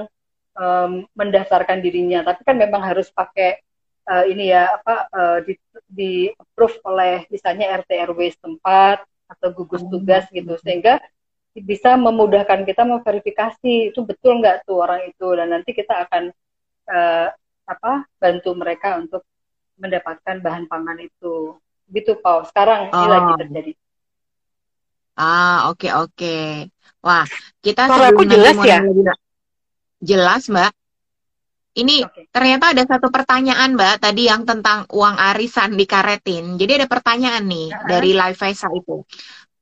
[0.58, 2.28] um, mendaftarkan dirinya.
[2.28, 3.64] Tapi kan memang harus pakai
[4.08, 5.54] uh, ini ya apa uh, di,
[5.88, 9.92] di approve oleh misalnya RT RW setempat atau gugus hmm.
[9.92, 11.00] tugas gitu sehingga
[11.58, 16.30] bisa memudahkan kita memverifikasi itu betul nggak tuh orang itu dan nanti kita akan
[16.86, 17.28] uh,
[17.68, 19.26] apa bantu mereka untuk
[19.78, 21.58] mendapatkan bahan pangan itu.
[21.88, 22.44] Gitu, Pau.
[22.44, 23.08] Sekarang ini oh.
[23.08, 23.72] lagi terjadi.
[25.18, 26.14] Ah, oke okay, oke.
[26.14, 26.48] Okay.
[27.02, 27.26] Wah,
[27.66, 28.86] kita Kalau aku jelas ya.
[29.98, 30.72] Jelas, Mbak.
[31.78, 32.30] Ini okay.
[32.30, 36.58] ternyata ada satu pertanyaan, Mbak, tadi yang tentang uang arisan dikaretin.
[36.62, 37.88] Jadi ada pertanyaan nih uh -huh.
[37.90, 39.02] dari Live Faisa itu.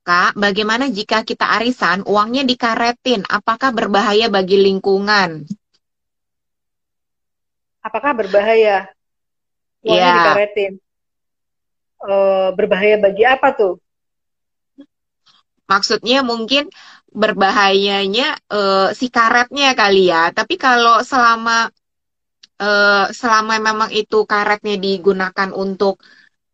[0.06, 3.24] Kak, bagaimana jika kita arisan uangnya dikaretin?
[3.26, 5.44] Apakah berbahaya bagi lingkungan?
[7.80, 8.92] Apakah berbahaya?
[9.86, 10.18] uangnya yeah.
[10.20, 10.72] dikaretin.
[11.96, 13.80] Uh, berbahaya bagi apa tuh?
[15.66, 16.70] Maksudnya mungkin
[17.10, 20.30] berbahayanya uh, si karetnya kali ya.
[20.30, 21.70] Tapi kalau selama
[22.60, 26.00] uh, selama memang itu karetnya digunakan untuk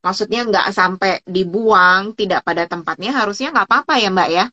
[0.02, 4.44] maksudnya nggak sampai dibuang, tidak pada tempatnya, harusnya nggak apa-apa ya Mbak ya?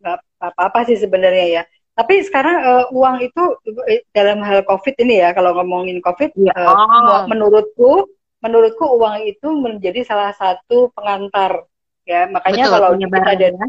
[0.00, 1.62] Nggak apa-apa sih sebenarnya ya.
[1.92, 3.42] Tapi sekarang uh, uang itu
[4.16, 6.56] dalam hal COVID ini ya, kalau ngomongin COVID, ya.
[6.56, 8.08] uh, menurutku,
[8.40, 11.68] menurutku uang itu menjadi salah satu pengantar
[12.10, 12.26] ya.
[12.26, 13.66] Makanya betul, kalau kita ada, ya.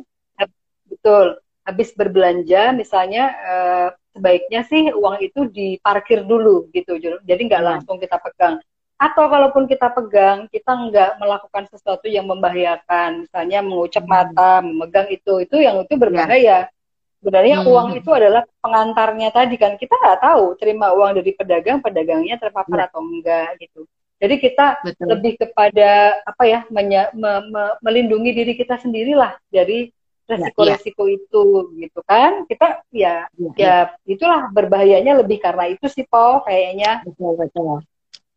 [0.90, 1.26] betul,
[1.62, 3.88] habis berbelanja, misalnya uh,
[4.18, 7.68] sebaiknya sih uang itu diparkir dulu gitu, jadi nggak ya.
[7.78, 8.58] langsung kita pegang.
[8.98, 14.14] Atau kalaupun kita pegang, kita nggak melakukan sesuatu yang membahayakan, misalnya mengucap hmm.
[14.14, 16.66] mata, memegang itu, itu yang itu berbahaya.
[16.66, 16.74] Ya
[17.22, 17.70] Sebenarnya hmm.
[17.70, 19.78] uang itu adalah pengantarnya tadi kan.
[19.78, 22.86] Kita nggak tahu terima uang dari pedagang, pedagangnya terpapar ya.
[22.90, 23.86] atau enggak gitu.
[24.22, 25.18] Jadi kita Betul.
[25.18, 29.90] lebih kepada apa ya menya, me, me, melindungi diri kita sendirilah dari
[30.30, 31.18] resiko-resiko ya, ya.
[31.18, 31.44] itu
[31.82, 32.32] gitu kan.
[32.46, 37.02] Kita ya, ya ya itulah berbahayanya lebih karena itu sih Po kayaknya.
[37.02, 37.82] Betul betul.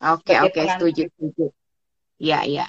[0.00, 1.46] Oke oke setuju setuju.
[2.16, 2.66] Iya iya.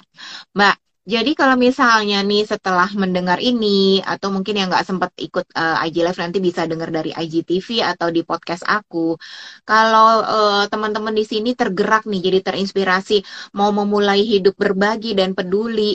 [0.52, 0.76] Mbak,
[1.06, 5.96] jadi kalau misalnya nih setelah mendengar ini atau mungkin yang nggak sempat ikut uh, IG
[6.02, 9.14] Live nanti bisa dengar dari IGTV atau di podcast aku.
[9.62, 13.22] Kalau uh, teman-teman di sini tergerak nih jadi terinspirasi
[13.54, 15.94] mau memulai hidup berbagi dan peduli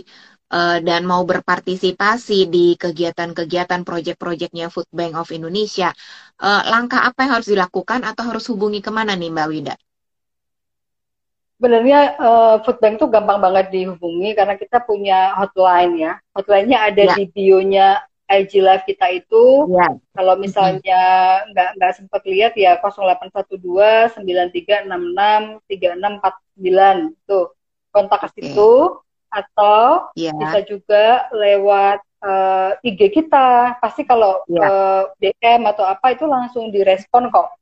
[0.56, 5.92] uh, dan mau berpartisipasi di kegiatan-kegiatan proyek-proyeknya Food Bank of Indonesia,
[6.40, 9.76] uh, langkah apa yang harus dilakukan atau harus hubungi ke mana nih Mbak Wida?
[11.62, 16.18] Sebenarnya uh, food bank tuh gampang banget dihubungi karena kita punya hotline ya.
[16.34, 17.14] Hotline-nya ada ya.
[17.14, 19.70] di bio-nya IG Live kita itu.
[19.70, 19.94] Ya.
[20.18, 21.04] Kalau misalnya
[21.54, 21.78] nggak mm -hmm.
[21.78, 23.62] nggak sempat lihat ya 0812
[24.26, 27.54] 9366 3649 tuh
[27.94, 28.98] kontak ke situ
[29.30, 30.34] atau ya.
[30.34, 33.78] bisa juga lewat uh, eh, IG kita.
[33.78, 34.66] Pasti kalau ya.
[34.66, 37.54] uh, eh, DM atau apa itu langsung direspon kok.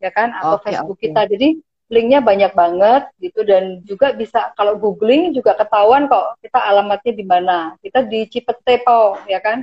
[0.00, 1.12] Ya kan atau okay, Facebook okay.
[1.12, 1.20] kita.
[1.28, 1.48] Jadi
[1.92, 7.24] linknya banyak banget gitu dan juga bisa kalau googling juga ketahuan kok kita alamatnya di
[7.28, 9.60] mana kita di Cipete po ya kan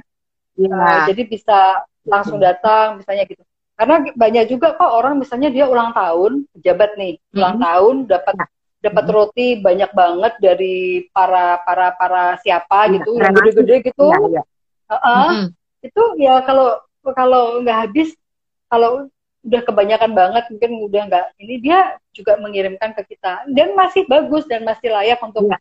[0.53, 0.69] ya.
[0.69, 3.41] uh, jadi bisa langsung datang misalnya gitu
[3.73, 7.65] karena banyak juga kok orang misalnya dia ulang tahun pejabat nih ulang hmm.
[7.65, 8.47] tahun dapat ya.
[8.85, 9.13] dapat hmm.
[9.17, 10.77] roti banyak banget dari
[11.09, 14.43] para para para siapa ya, gitu yang gede-gede gitu ya, ya.
[14.85, 15.45] Uh -uh, hmm.
[15.81, 16.77] itu ya kalau
[17.09, 18.13] kalau nggak habis
[18.69, 19.09] kalau
[19.39, 23.47] udah kebanyakan banget mungkin udah nggak ini dia juga mengirimkan ke kita.
[23.47, 25.57] Dan masih bagus dan masih layak untuk ya,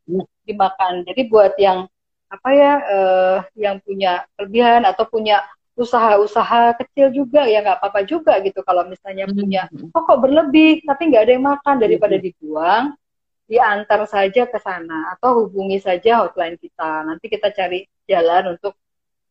[0.47, 1.07] dimakan.
[1.07, 1.87] Jadi buat yang
[2.29, 5.41] apa ya uh, yang punya kelebihan atau punya
[5.79, 8.61] usaha-usaha kecil juga ya nggak apa-apa juga gitu.
[8.67, 9.35] Kalau misalnya hmm.
[9.39, 9.63] punya
[9.95, 12.25] oh kok berlebih tapi nggak ada yang makan daripada hmm.
[12.27, 12.85] dibuang
[13.49, 17.07] diantar saja ke sana atau hubungi saja hotline kita.
[17.07, 18.77] Nanti kita cari jalan untuk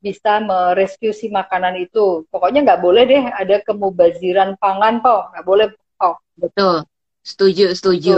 [0.08, 2.24] bisa merescue si makanan itu.
[2.32, 5.68] Pokoknya nggak boleh deh ada kemubaziran pangan kok, nggak boleh
[6.00, 6.24] kok.
[6.40, 6.88] Betul,
[7.28, 8.16] setuju, setuju.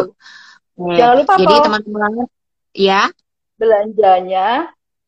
[0.78, 0.96] Betul.
[0.96, 2.12] Jangan lupa Jadi teman-teman,
[2.78, 3.02] ya.
[3.58, 4.48] Belanjanya,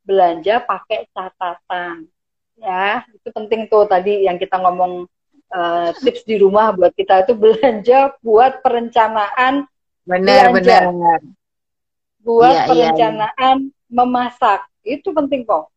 [0.04, 2.10] belanja pakai catatan.
[2.60, 5.08] Ya, itu penting tuh tadi yang kita ngomong
[5.50, 9.66] uh, tips di rumah buat kita itu belanja buat perencanaan
[10.04, 10.92] benar, belanja.
[10.92, 11.20] Benar,
[12.22, 13.90] Buat ya, perencanaan ya, ya.
[13.90, 14.62] memasak.
[14.86, 15.71] Itu penting kok.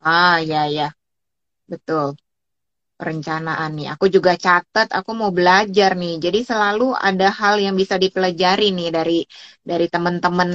[0.00, 0.86] Ah, ya, ya.
[1.72, 2.16] Betul.
[2.98, 3.86] perencanaan nih.
[3.94, 6.18] Aku juga catat, aku mau belajar nih.
[6.24, 9.18] Jadi selalu ada hal yang bisa dipelajari nih dari
[9.62, 10.50] dari teman-teman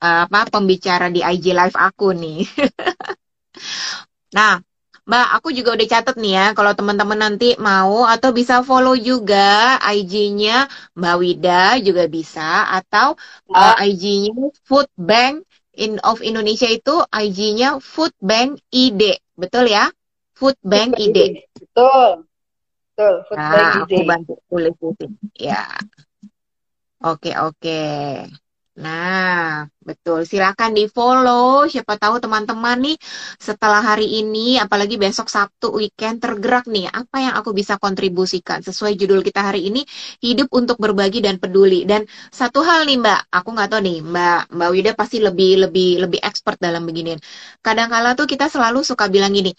[0.00, 2.38] uh, apa pembicara di IG live aku nih.
[4.36, 4.60] nah,
[5.02, 9.74] Mbak, aku juga udah catat nih ya, kalau teman-teman nanti mau atau bisa follow juga
[9.82, 13.18] IG-nya Mbak Wida juga bisa atau
[13.50, 14.30] uh, IG-nya
[14.62, 15.42] Food Bank
[15.76, 19.88] in of Indonesia itu IG-nya Food Bank ID, betul ya?
[20.36, 21.42] Food Bank ID.
[21.56, 22.28] Betul.
[22.92, 23.92] Betul, Food nah, Bank ID.
[23.96, 24.76] Aku bantu tulis
[25.40, 25.64] Ya.
[27.02, 27.80] Oke, oke.
[28.72, 30.24] Nah, betul.
[30.24, 31.68] Silakan di-follow.
[31.68, 32.96] Siapa tahu teman-teman nih
[33.36, 36.88] setelah hari ini, apalagi besok Sabtu weekend tergerak nih.
[36.88, 39.84] Apa yang aku bisa kontribusikan sesuai judul kita hari ini,
[40.24, 41.84] hidup untuk berbagi dan peduli.
[41.84, 45.88] Dan satu hal nih Mbak, aku nggak tahu nih Mbak Mbak Wida pasti lebih lebih
[46.08, 47.20] lebih expert dalam beginian.
[47.60, 49.52] Kadang-kala tuh kita selalu suka bilang gini,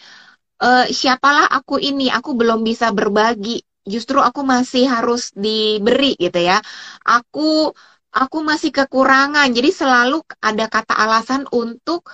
[0.62, 3.62] e, siapalah aku ini, aku belum bisa berbagi.
[3.84, 6.58] Justru aku masih harus diberi gitu ya.
[7.04, 7.76] Aku
[8.14, 9.50] aku masih kekurangan.
[9.50, 12.06] Jadi selalu ada kata alasan untuk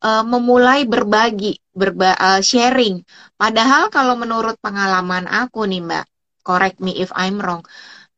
[0.00, 3.02] uh, memulai berbagi, berba uh, sharing.
[3.34, 6.04] Padahal kalau menurut pengalaman aku nih Mbak,
[6.46, 7.66] correct me if I'm wrong.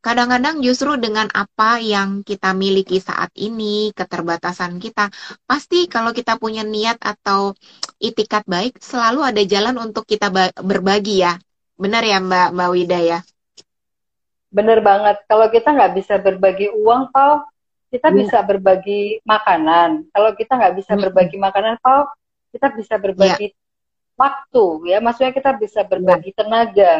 [0.03, 5.07] Kadang-kadang justru dengan apa yang kita miliki saat ini, keterbatasan kita,
[5.47, 7.55] pasti kalau kita punya niat atau
[8.03, 10.27] itikat baik, selalu ada jalan untuk kita
[10.59, 11.39] berbagi ya.
[11.79, 13.19] Benar ya Mbak Mbak Wida ya?
[14.53, 15.17] Bener banget.
[15.25, 17.41] Kalau kita nggak bisa berbagi uang, Pau,
[17.89, 18.17] kita hmm.
[18.21, 20.05] bisa berbagi makanan.
[20.13, 21.01] Kalau kita nggak bisa hmm.
[21.09, 22.05] berbagi makanan, Pau,
[22.53, 23.57] kita bisa berbagi ya.
[24.13, 24.97] waktu, ya.
[25.01, 25.89] Maksudnya kita bisa iya.
[25.89, 26.37] berbagi ya.
[26.37, 26.93] tenaga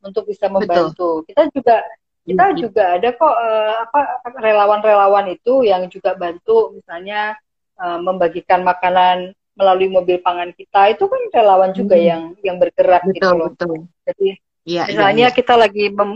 [0.00, 1.24] untuk bisa membantu.
[1.24, 1.28] Betul.
[1.28, 1.76] Kita juga
[2.24, 2.56] kita hmm.
[2.56, 4.00] juga ada kok uh, apa
[4.40, 7.36] relawan-relawan itu yang juga bantu, misalnya
[7.76, 12.04] uh, membagikan makanan melalui mobil pangan kita itu kan relawan juga hmm.
[12.04, 13.50] yang yang bergerak gitu betul, gitu loh.
[13.52, 13.74] Betul.
[14.08, 14.28] Jadi
[14.66, 15.36] ya, misalnya ya, ya.
[15.36, 16.10] kita lagi mem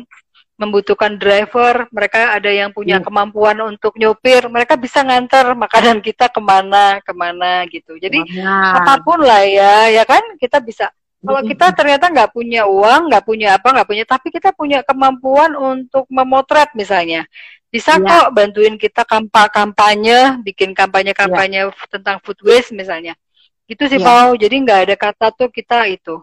[0.59, 3.07] membutuhkan driver, mereka ada yang punya hmm.
[3.07, 7.95] kemampuan untuk nyopir, mereka bisa ngantar makanan kita ke mana ke mana gitu.
[7.95, 8.83] Jadi nah.
[8.83, 10.91] apa pun lah ya, ya kan kita bisa.
[11.19, 15.51] Kalau kita ternyata nggak punya uang, nggak punya apa, nggak punya, tapi kita punya kemampuan
[15.59, 17.27] untuk memotret misalnya,
[17.75, 18.07] bisa ya.
[18.07, 21.87] kok bantuin kita kampa kampanye, bikin kampanye-kampanye ya.
[21.91, 23.19] tentang food waste misalnya.
[23.67, 24.07] Gitu sih ya.
[24.07, 24.39] Pak.
[24.41, 26.23] Jadi nggak ada kata tuh kita itu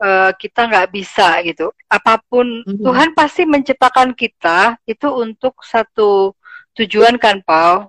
[0.00, 1.72] uh, kita nggak bisa gitu.
[1.88, 2.84] Apa pun mm-hmm.
[2.84, 6.32] Tuhan pasti menciptakan kita itu untuk satu
[6.76, 7.88] tujuan kan, Paul?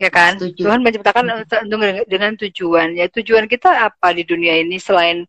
[0.00, 0.34] Ya kan?
[0.40, 0.66] Setuju.
[0.66, 1.68] Tuhan menciptakan mm-hmm.
[1.68, 2.88] dengan, dengan tujuan.
[2.98, 5.24] Ya tujuan kita apa di dunia ini selain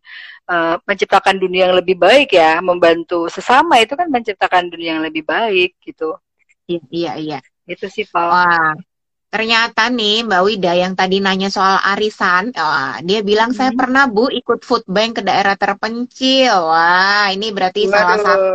[0.50, 5.22] uh, menciptakan dunia yang lebih baik ya, membantu sesama itu kan menciptakan dunia yang lebih
[5.24, 6.16] baik gitu.
[6.64, 7.12] Iya, iya.
[7.20, 7.38] iya.
[7.64, 8.04] Itu sih.
[8.12, 8.76] Wah,
[9.34, 13.58] Ternyata nih Mbak Wida yang tadi nanya soal arisan, oh, dia bilang hmm.
[13.58, 16.54] saya pernah Bu ikut food bank ke daerah terpencil.
[16.70, 17.98] Wah, ini berarti Waduh.
[17.98, 18.46] salah satu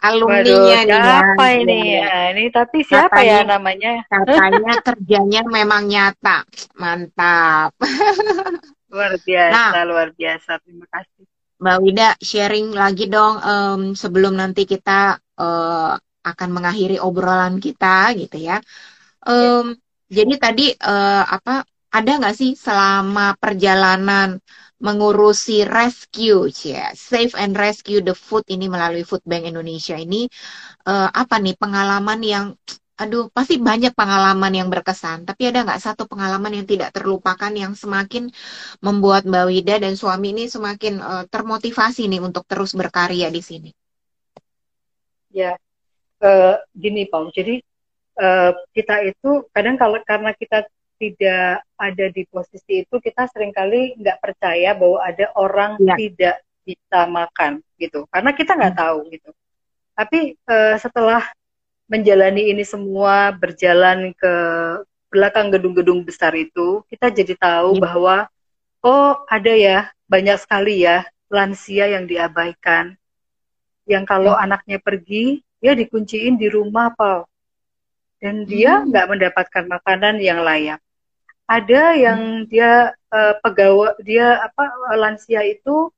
[0.00, 0.96] alumninya nih.
[0.96, 1.56] Siapa ya.
[1.60, 1.80] ini?
[1.92, 3.92] Ya, ini tapi siapa katanya, ya namanya?
[4.08, 6.48] Katanya kerjanya memang nyata.
[6.80, 7.76] Mantap.
[8.96, 10.56] luar biasa, nah, luar biasa.
[10.64, 11.28] Terima kasih.
[11.60, 18.36] Mbak Wida sharing lagi dong um, sebelum nanti kita uh, akan mengakhiri obrolan kita gitu
[18.42, 18.58] ya.
[19.22, 19.78] Um,
[20.10, 20.22] ya.
[20.22, 24.38] Jadi tadi uh, apa ada nggak sih selama perjalanan
[24.76, 30.28] mengurusi rescue, ya, save and rescue the food ini melalui Food Bank Indonesia ini
[30.84, 32.46] uh, apa nih pengalaman yang
[32.96, 37.76] aduh pasti banyak pengalaman yang berkesan tapi ada nggak satu pengalaman yang tidak terlupakan yang
[37.76, 38.32] semakin
[38.80, 43.70] membuat Mbak Wida dan suami ini semakin uh, termotivasi nih untuk terus berkarya di sini
[45.28, 45.52] ya
[46.22, 47.60] uh, gini Paul, jadi
[48.20, 50.64] uh, kita itu kadang kalau karena kita
[50.96, 55.96] tidak ada di posisi itu, kita sering kali nggak percaya bahwa ada orang ya.
[55.96, 58.82] tidak bisa makan gitu, karena kita nggak hmm.
[58.84, 59.30] tahu gitu.
[59.96, 61.22] Tapi uh, setelah
[61.86, 64.34] menjalani ini semua, berjalan ke
[65.06, 67.80] belakang gedung-gedung besar itu, kita jadi tahu ya.
[67.80, 68.16] bahwa
[68.82, 69.78] oh ada ya
[70.10, 72.98] banyak sekali ya lansia yang diabaikan,
[73.86, 74.42] yang kalau ya.
[74.42, 77.26] anaknya pergi dia dikunciin di rumah Paul
[78.22, 78.94] dan dia hmm.
[78.94, 80.78] nggak mendapatkan makanan yang layak
[81.50, 82.46] ada yang hmm.
[82.46, 85.90] dia uh, pegawai dia apa lansia itu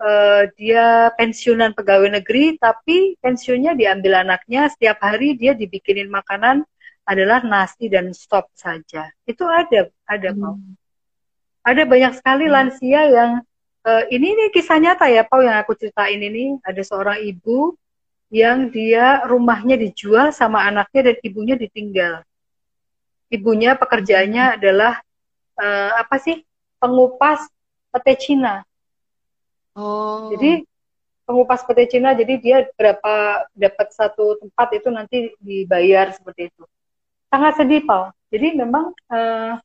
[0.00, 6.64] uh, dia pensiunan pegawai negeri tapi pensiunnya diambil anaknya setiap hari dia dibikinin makanan
[7.04, 10.80] adalah nasi dan stop saja itu ada ada hmm.
[11.60, 12.54] Ada banyak sekali hmm.
[12.56, 13.44] lansia yang
[13.84, 17.76] uh, ini nih kisah nyata ya Paul yang aku ceritain ini ada seorang ibu
[18.30, 22.22] yang dia rumahnya dijual sama anaknya dan ibunya ditinggal.
[23.26, 24.56] Ibunya pekerjaannya hmm.
[24.56, 24.94] adalah
[25.58, 26.46] uh, apa sih
[26.78, 27.50] pengupas
[27.90, 28.62] pete Cina.
[29.74, 30.30] Oh.
[30.34, 30.62] Jadi
[31.26, 36.62] pengupas pete Cina, jadi dia berapa dapat satu tempat itu nanti dibayar seperti itu.
[37.30, 38.14] Sangat sedih, Pak.
[38.30, 39.58] Jadi memang uh,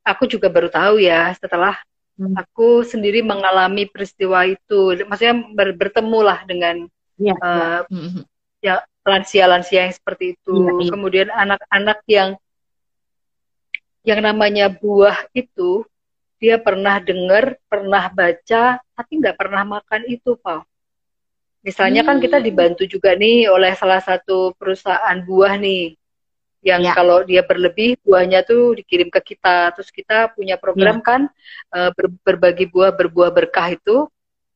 [0.00, 1.76] aku juga baru tahu ya setelah
[2.16, 2.36] hmm.
[2.40, 5.04] aku sendiri mengalami peristiwa itu.
[5.04, 6.88] Maksudnya ber bertemu lah dengan
[7.18, 8.06] ya, uh, ya.
[8.62, 10.54] ya lansia-lansia yang seperti itu.
[10.54, 10.90] Ya, ya.
[10.92, 12.30] Kemudian anak-anak yang
[14.06, 15.84] yang namanya buah itu
[16.38, 20.62] dia pernah dengar, pernah baca, tapi nggak pernah makan itu, Pak.
[21.66, 22.08] Misalnya hmm.
[22.08, 22.46] kan kita hmm.
[22.46, 25.98] dibantu juga nih oleh salah satu perusahaan buah nih,
[26.62, 26.94] yang ya.
[26.94, 31.04] kalau dia berlebih buahnya tuh dikirim ke kita, terus kita punya program ya.
[31.04, 31.20] kan
[31.74, 34.06] uh, ber, berbagi buah berbuah berkah itu,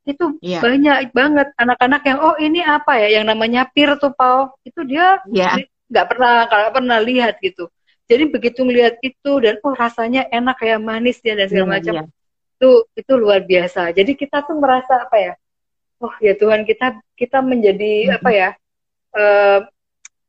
[0.02, 0.58] itu ya.
[0.58, 5.22] banyak banget anak-anak yang oh ini apa ya, yang namanya pir tuh Pau, itu dia
[5.30, 5.54] ya.
[5.86, 6.10] nggak ya.
[6.10, 7.70] pernah nggak pernah lihat gitu
[8.10, 11.94] jadi begitu melihat itu dan oh rasanya enak ya manis ya dan segala iya, macam
[11.94, 12.04] ya.
[12.58, 15.32] itu itu luar biasa jadi kita tuh merasa apa ya
[16.02, 18.16] oh ya Tuhan kita kita menjadi hmm.
[18.18, 18.48] apa ya
[19.16, 19.60] uh,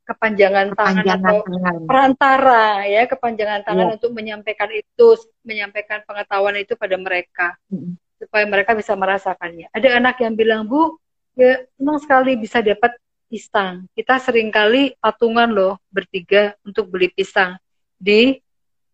[0.04, 1.88] kepanjangan, tangan atau tangan.
[1.88, 3.92] perantara ya kepanjangan tangan ya.
[3.96, 7.96] untuk menyampaikan itu menyampaikan pengetahuan itu pada mereka hmm.
[8.24, 9.68] Supaya mereka bisa merasakannya.
[9.70, 10.96] Ada anak yang bilang bu
[11.36, 12.96] ya senang sekali bisa dapat
[13.28, 13.84] pisang.
[13.92, 17.60] Kita sering kali patungan loh bertiga untuk beli pisang
[18.00, 18.38] di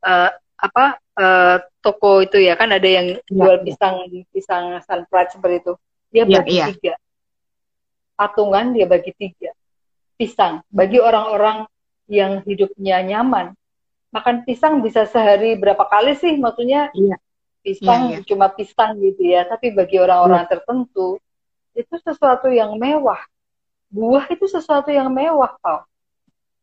[0.03, 2.59] uh, apa uh, toko itu ya.
[2.59, 3.65] Kan ada yang ya, jual ya.
[3.65, 3.95] pisang
[4.35, 5.73] pisang sunflower seperti itu.
[6.11, 6.67] Dia ya, bagi ya.
[6.75, 6.95] tiga.
[8.19, 9.55] Patungan dia bagi tiga.
[10.19, 10.67] Pisang.
[10.69, 11.65] Bagi orang-orang
[12.11, 13.55] yang hidupnya nyaman.
[14.11, 16.35] Makan pisang bisa sehari berapa kali sih?
[16.35, 17.17] Maksudnya ya.
[17.61, 18.27] Pisang ya, ya.
[18.27, 20.51] cuma pisang gitu ya tapi bagi orang-orang ya.
[20.57, 21.21] tertentu
[21.77, 23.21] itu sesuatu yang mewah
[23.91, 25.85] buah itu sesuatu yang mewah tau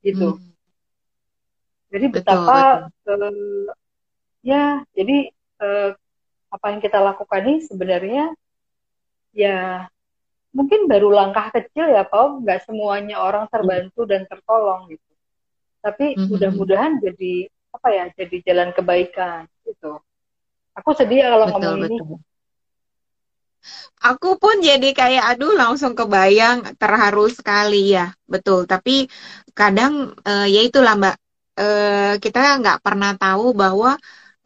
[0.02, 0.58] gitu hmm.
[1.88, 3.22] Jadi betapa betul.
[3.24, 3.68] Uh,
[4.44, 5.32] ya, jadi
[5.64, 5.96] uh,
[6.52, 8.26] apa yang kita lakukan ini sebenarnya
[9.36, 9.88] ya
[10.52, 12.44] mungkin baru langkah kecil ya, Pak.
[12.44, 15.12] Nggak semuanya orang terbantu dan tertolong gitu.
[15.80, 16.28] Tapi mm-hmm.
[16.28, 20.04] mudah-mudahan jadi apa ya, jadi jalan kebaikan gitu.
[20.78, 22.06] Aku sedih ya kalau betul, ngomong betul.
[22.08, 22.16] ini.
[23.98, 28.70] Aku pun jadi kayak aduh langsung kebayang terharu sekali ya, betul.
[28.70, 29.10] Tapi
[29.58, 31.16] kadang uh, ya itulah Mbak
[31.58, 33.98] uh, kita nggak pernah tahu bahwa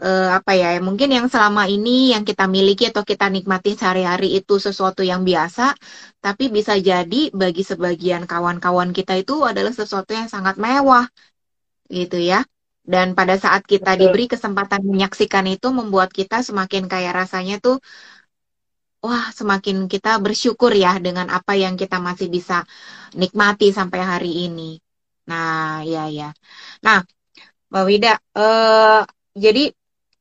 [0.02, 4.58] uh, apa ya mungkin yang selama ini yang kita miliki atau kita nikmati sehari-hari itu
[4.58, 5.78] sesuatu yang biasa
[6.24, 11.06] tapi bisa jadi bagi sebagian kawan-kawan kita itu adalah sesuatu yang sangat mewah
[11.92, 12.42] gitu ya
[12.82, 14.02] dan pada saat kita Betul.
[14.10, 17.78] diberi kesempatan menyaksikan itu membuat kita semakin kayak rasanya tuh
[19.02, 22.66] wah semakin kita bersyukur ya dengan apa yang kita masih bisa
[23.18, 24.82] nikmati sampai hari ini
[25.30, 26.30] Nah, ya ya.
[26.86, 27.00] Nah,
[27.72, 29.02] Mbak Wida, uh,
[29.38, 29.72] jadi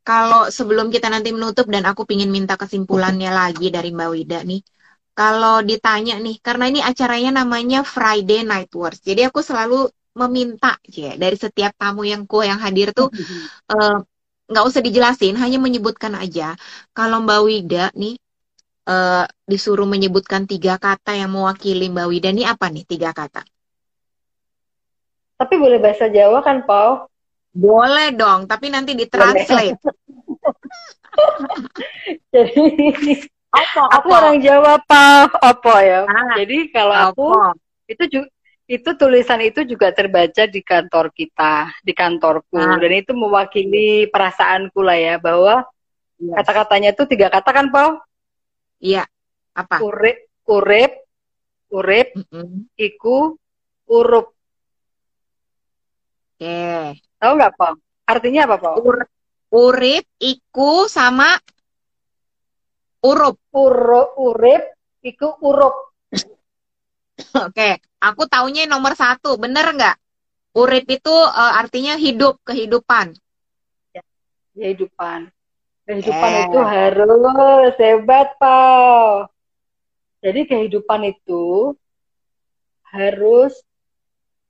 [0.05, 4.61] kalau sebelum kita nanti menutup dan aku ingin minta kesimpulannya lagi dari Mbak Wida nih.
[5.19, 9.03] Kalau ditanya nih, karena ini acaranya namanya Friday Night Wars.
[9.03, 13.15] Jadi aku selalu meminta ya dari setiap tamu yang ku yang hadir tuh
[13.71, 14.03] uh,
[14.51, 16.59] nggak usah dijelasin, hanya menyebutkan aja.
[16.91, 18.19] Kalau Mbak Wida nih
[18.91, 23.47] uh, disuruh menyebutkan tiga kata yang mewakili Mbak Wida nih apa nih tiga kata?
[25.39, 27.09] Tapi boleh bahasa Jawa kan, Pau?
[27.55, 29.79] Boleh dong, tapi nanti ditranslate.
[32.35, 32.61] Jadi
[33.49, 35.33] apa, aku orang Jawa, Pau.
[35.41, 36.05] Apa ya?
[36.05, 37.27] Ah, Jadi kalau aku
[37.89, 38.29] itu juga
[38.71, 42.79] itu tulisan itu juga terbaca di kantor kita, di kantorku, ah.
[42.79, 45.67] dan itu mewakili perasaanku lah ya bahwa
[46.23, 46.39] yes.
[46.39, 47.99] kata-katanya itu tiga kata kan, Pau?
[48.79, 49.11] Iya.
[49.59, 49.83] Apa?
[49.83, 51.03] Urip, urip,
[51.75, 52.59] urip, mm -hmm.
[52.79, 53.35] iku,
[53.91, 54.39] urup.
[56.39, 56.95] Oke.
[57.19, 57.75] Tahu nggak, Pak?
[58.07, 58.75] Artinya apa, Pak?
[58.87, 58.97] Ur
[59.51, 61.43] urip, iku, sama
[63.03, 63.35] urup.
[63.51, 64.63] Uro, urip,
[65.03, 65.91] iku, urup.
[67.51, 69.97] Oke, aku taunya nomor satu, bener nggak?
[70.57, 73.15] Urip itu uh, artinya hidup, kehidupan.
[73.95, 74.03] Ya,
[74.57, 75.31] kehidupan.
[75.87, 76.45] Kehidupan yeah.
[76.49, 79.31] itu harus hebat, Pak.
[80.21, 81.77] Jadi kehidupan itu
[82.91, 83.55] harus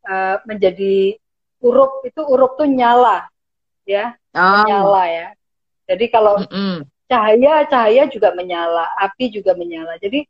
[0.09, 1.21] uh, menjadi
[1.61, 3.29] urup itu urup tuh nyala
[3.85, 4.65] ya oh.
[4.65, 5.29] menyala ya
[5.85, 6.77] jadi kalau mm -mm.
[7.05, 10.25] cahaya cahaya juga menyala api juga menyala jadi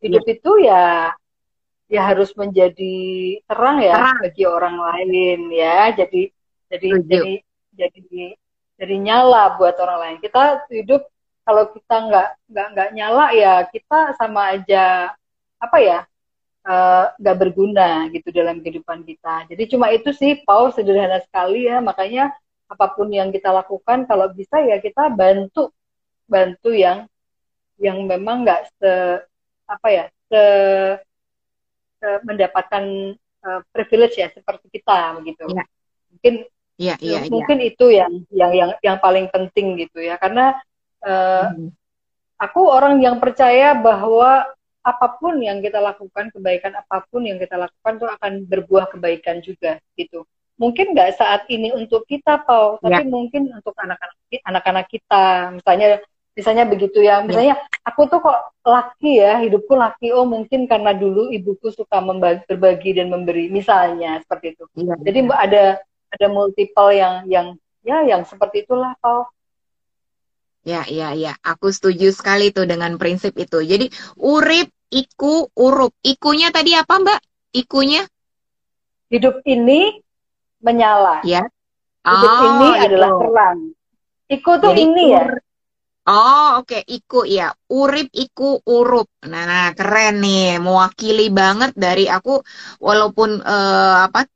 [0.00, 0.34] hidup yeah.
[0.34, 0.86] itu ya
[1.90, 2.96] ya harus menjadi
[3.50, 4.18] terang ya terang.
[4.22, 6.22] bagi orang lain ya jadi
[6.70, 7.04] jadi Tujuh.
[7.10, 7.32] jadi
[7.74, 8.24] jadi
[8.78, 11.02] jadi nyala buat orang lain kita hidup
[11.42, 15.12] kalau kita nggak nggak nggak nyala ya kita sama aja
[15.58, 16.06] apa ya
[16.60, 19.48] Eh, nggak uh, berguna gitu dalam kehidupan kita.
[19.48, 21.80] Jadi cuma itu sih, Paul sederhana sekali ya.
[21.80, 22.36] Makanya
[22.68, 25.72] apa pun yang kita lakukan, kalau bisa ya kita bantu
[26.28, 27.08] bantu yang
[27.80, 28.92] yang memang nggak se
[29.64, 30.42] apa ya se,
[32.00, 32.84] se mendapatkan
[33.44, 35.64] uh, privilege ya seperti kita begitu ya.
[36.08, 36.34] mungkin
[36.80, 37.68] ya, ya, mungkin ya.
[37.68, 40.56] itu yang yang yang yang paling penting gitu ya karena
[41.04, 41.68] uh, hmm.
[42.40, 44.48] aku orang yang percaya bahwa
[44.80, 49.44] apa pun yang kita lakukan kebaikan apa pun yang kita lakukan itu akan berbuah kebaikan
[49.44, 50.24] juga gitu
[50.56, 53.08] mungkin nggak saat ini untuk kita Pau tapi ya.
[53.08, 55.24] mungkin untuk anak-anak anak-anak kita
[55.56, 56.00] misalnya
[56.40, 61.28] misalnya begitu ya misalnya aku tuh kok laki ya hidupku laki oh mungkin karena dulu
[61.28, 65.36] ibuku suka membagi, berbagi dan memberi misalnya seperti itu ya, jadi ya.
[65.36, 65.64] ada
[66.10, 67.46] ada multiple yang yang
[67.84, 69.28] ya yang seperti itulah Pau
[70.60, 71.32] Ya, ya, ya.
[71.40, 73.64] Aku setuju sekali tuh dengan prinsip itu.
[73.64, 73.88] Jadi
[74.20, 75.96] urip, iku, urup.
[76.04, 77.20] Ikunya tadi apa Mbak?
[77.64, 78.04] Ikunya?
[79.08, 80.04] Hidup ini
[80.60, 81.24] menyala.
[81.24, 81.48] Ya.
[82.04, 82.84] Hidup oh, ini itu.
[82.92, 83.58] adalah terang.
[84.30, 85.24] Iku tuh Jadi, ini ya.
[86.10, 86.82] Oh, oke, okay.
[86.96, 87.54] iku ya.
[87.70, 89.06] Urip iku urup.
[89.32, 90.58] Nah, keren nih.
[90.64, 92.42] Mewakili banget dari aku
[92.82, 94.26] walaupun uh, apa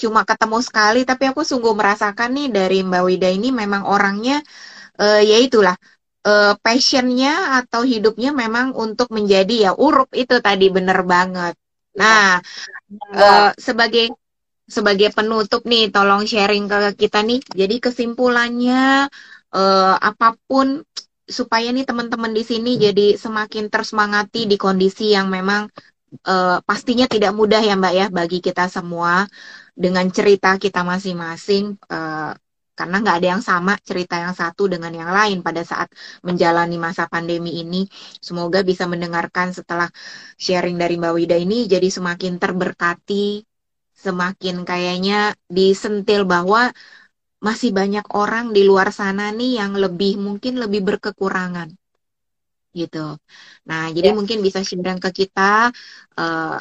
[0.00, 4.40] cuma ketemu sekali tapi aku sungguh merasakan nih dari Mbak Wida ini memang orangnya
[4.96, 5.76] uh, ya itulah
[6.24, 11.54] uh, passionnya atau hidupnya memang untuk menjadi ya urup itu tadi bener banget.
[12.00, 12.40] Nah,
[13.16, 14.14] uh, sebagai
[14.70, 17.40] sebagai penutup nih, tolong sharing ke kita nih.
[17.42, 19.10] Jadi kesimpulannya
[19.54, 20.82] uh, apa pun
[21.30, 25.70] supaya nih teman-teman di sini jadi semakin tersemangati di kondisi yang memang
[26.26, 29.30] uh, pastinya tidak mudah ya Mbak ya bagi kita semua
[29.78, 31.78] dengan cerita kita masing-masing.
[31.86, 32.34] Uh,
[32.80, 35.92] karena nggak ada yang sama cerita yang satu dengan yang lain pada saat
[36.24, 37.84] menjalani masa pandemi ini.
[38.24, 39.92] Semoga bisa mendengarkan setelah
[40.40, 43.44] sharing dari Mbak Wida ini jadi semakin terberkati,
[44.00, 46.72] semakin kayaknya disentil bahwa
[47.40, 51.72] masih banyak orang di luar sana nih yang lebih mungkin lebih berkekurangan
[52.70, 53.18] gitu.
[53.66, 54.16] Nah, jadi ya.
[54.16, 55.74] mungkin bisa share ke kita
[56.14, 56.56] uh,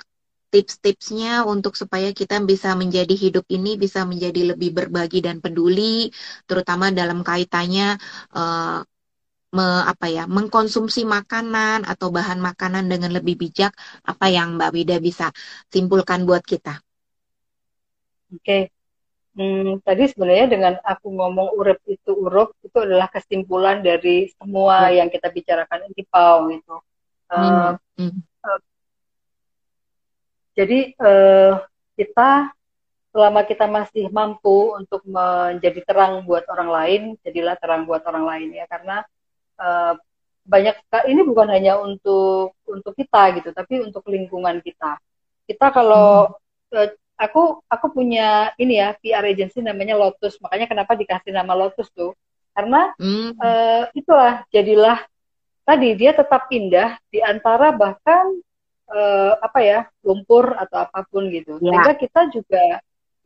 [0.49, 6.09] tips-tipsnya untuk supaya kita bisa menjadi hidup ini bisa menjadi lebih berbagi dan peduli,
[6.49, 8.01] terutama dalam kaitannya
[8.34, 8.82] uh,
[9.53, 13.73] me, apa ya mengkonsumsi makanan atau bahan makanan dengan lebih bijak.
[14.01, 15.30] Apa yang Mbak Wida bisa
[15.69, 16.82] simpulkan buat kita?
[18.30, 18.63] Oke, okay.
[19.39, 25.01] Hmm, tadi sebenarnya dengan aku ngomong urep itu urup itu adalah kesimpulan dari semua ya.
[25.01, 26.75] yang kita bicarakan ini Pau gitu.
[27.31, 28.19] Uh, hmm.
[28.43, 28.59] Uh,
[30.59, 31.63] jadi uh,
[31.95, 32.51] kita
[33.09, 38.49] selama kita masih mampu untuk menjadi terang buat orang lain, jadilah terang buat orang lain
[38.53, 39.01] ya karena
[39.57, 39.95] uh,
[40.49, 40.75] banyak
[41.09, 44.99] ini bukan hanya untuk untuk kita gitu, tapi untuk lingkungan kita.
[45.47, 46.33] Kita kalau
[46.69, 47.09] hmm.
[47.20, 52.15] Aku aku punya ini ya PR agency namanya Lotus makanya kenapa dikasih nama Lotus tuh
[52.55, 53.36] karena mm.
[53.36, 55.03] uh, itulah jadilah
[55.67, 58.26] tadi dia tetap indah di antara bahkan
[58.88, 61.76] uh, apa ya lumpur atau apa pun gitu ya.
[61.76, 62.63] sehingga kita juga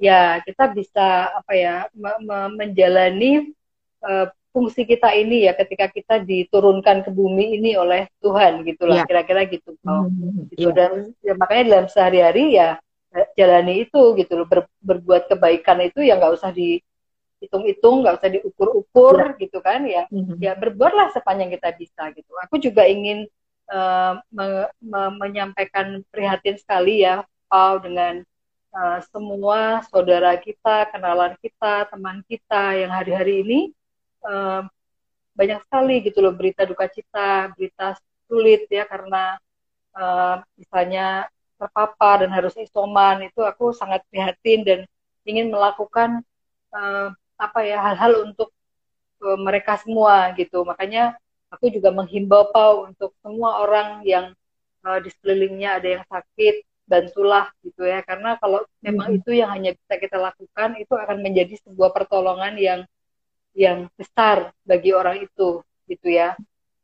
[0.01, 3.53] ya kita bisa apa ya me me menjalani
[4.03, 9.05] uh, fungsi kita ini ya ketika kita diturunkan ke bumi ini oleh Tuhan gitulah ya.
[9.07, 10.75] kira-kira gitu oh, mm, gitu ya.
[10.75, 10.91] dan
[11.23, 12.77] ya, makanya dalam sehari-hari ya
[13.37, 19.15] jalani itu gitu loh Ber, berbuat kebaikan itu ya nggak usah dihitung-hitung nggak usah diukur-ukur
[19.21, 19.37] ya.
[19.37, 20.37] gitu kan ya mm-hmm.
[20.41, 23.29] ya berbuatlah sepanjang kita bisa gitu aku juga ingin
[23.69, 28.25] uh, me, me, menyampaikan prihatin sekali ya Paul dengan
[28.73, 33.59] uh, semua saudara kita kenalan kita teman kita yang hari-hari ini
[34.25, 34.65] uh,
[35.37, 39.37] banyak sekali gitu loh berita duka cita berita sulit ya karena
[39.93, 41.29] uh, misalnya
[41.63, 44.79] terpapar dan harus isoman itu aku sangat prihatin dan
[45.23, 46.19] ingin melakukan
[46.75, 48.51] uh, apa ya hal-hal untuk
[49.23, 50.67] uh, mereka semua gitu.
[50.67, 51.15] Makanya
[51.47, 54.35] aku juga menghimbau Pau untuk semua orang yang
[54.83, 58.03] uh, di sekelilingnya ada yang sakit bantulah gitu ya.
[58.03, 59.17] Karena kalau memang hmm.
[59.23, 62.81] itu yang hanya bisa kita lakukan itu akan menjadi sebuah pertolongan yang
[63.53, 66.33] yang besar bagi orang itu gitu ya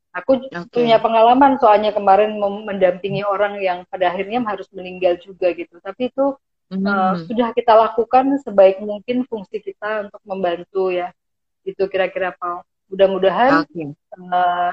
[0.10, 0.66] Aku okay.
[0.74, 5.78] punya pengalaman soalnya kemarin mendampingi orang yang pada akhirnya harus meninggal juga gitu.
[5.78, 6.34] Tapi itu
[6.70, 11.14] mm uh, sudah kita lakukan sebaik mungkin fungsi kita untuk membantu ya.
[11.62, 12.66] Itu kira-kira Pak.
[12.90, 13.86] Mudah-mudahan okay.
[13.86, 14.72] uh, eh,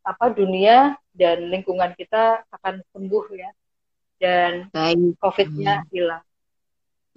[0.00, 3.50] apa dunia dan lingkungan kita akan sembuh ya.
[4.18, 4.72] Dan
[5.20, 6.24] COVID-nya hilang.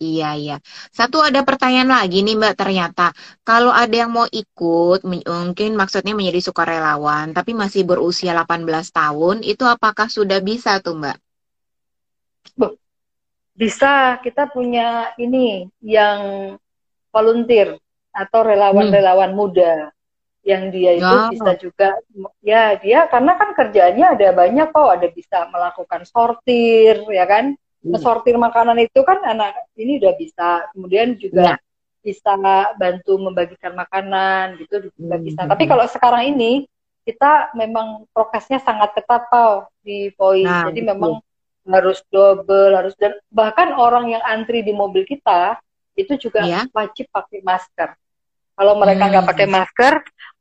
[0.02, 0.58] Iya, iya.
[0.90, 3.14] Satu ada pertanyaan lagi nih Mbak, ternyata
[3.46, 9.62] kalau ada yang mau ikut, mungkin maksudnya menjadi sukarelawan, tapi masih berusia 18 tahun, itu
[9.62, 11.18] apakah sudah bisa tuh Mbak?
[13.54, 16.58] Bisa, kita punya ini yang
[17.14, 17.78] volunteer
[18.10, 19.38] atau relawan-relawan hmm.
[19.38, 19.94] muda.
[20.42, 21.30] yang dia itu oh.
[21.30, 21.90] bisa juga
[22.42, 27.54] ya dia karena kan kerjaannya ada banyak kok ada bisa melakukan sortir ya kan
[27.84, 27.98] hmm.
[28.02, 31.56] sortir makanan itu kan anak ini udah bisa kemudian juga ya.
[32.02, 32.34] bisa
[32.78, 35.26] bantu membagikan makanan gitu juga hmm.
[35.26, 36.66] bisa tapi kalau sekarang ini
[37.02, 40.92] kita memang prokesnya sangat ketat tau di poin nah, jadi betul.
[40.94, 41.14] memang
[41.62, 45.62] harus double harus dan bahkan orang yang antri di mobil kita
[45.94, 46.66] itu juga ya.
[46.74, 47.94] wajib pakai masker
[48.58, 49.32] kalau mereka nggak hmm.
[49.34, 49.94] pakai masker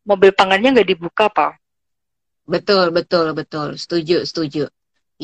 [0.04, 1.60] mobil pangannya nggak dibuka pak
[2.48, 4.64] betul betul betul setuju setuju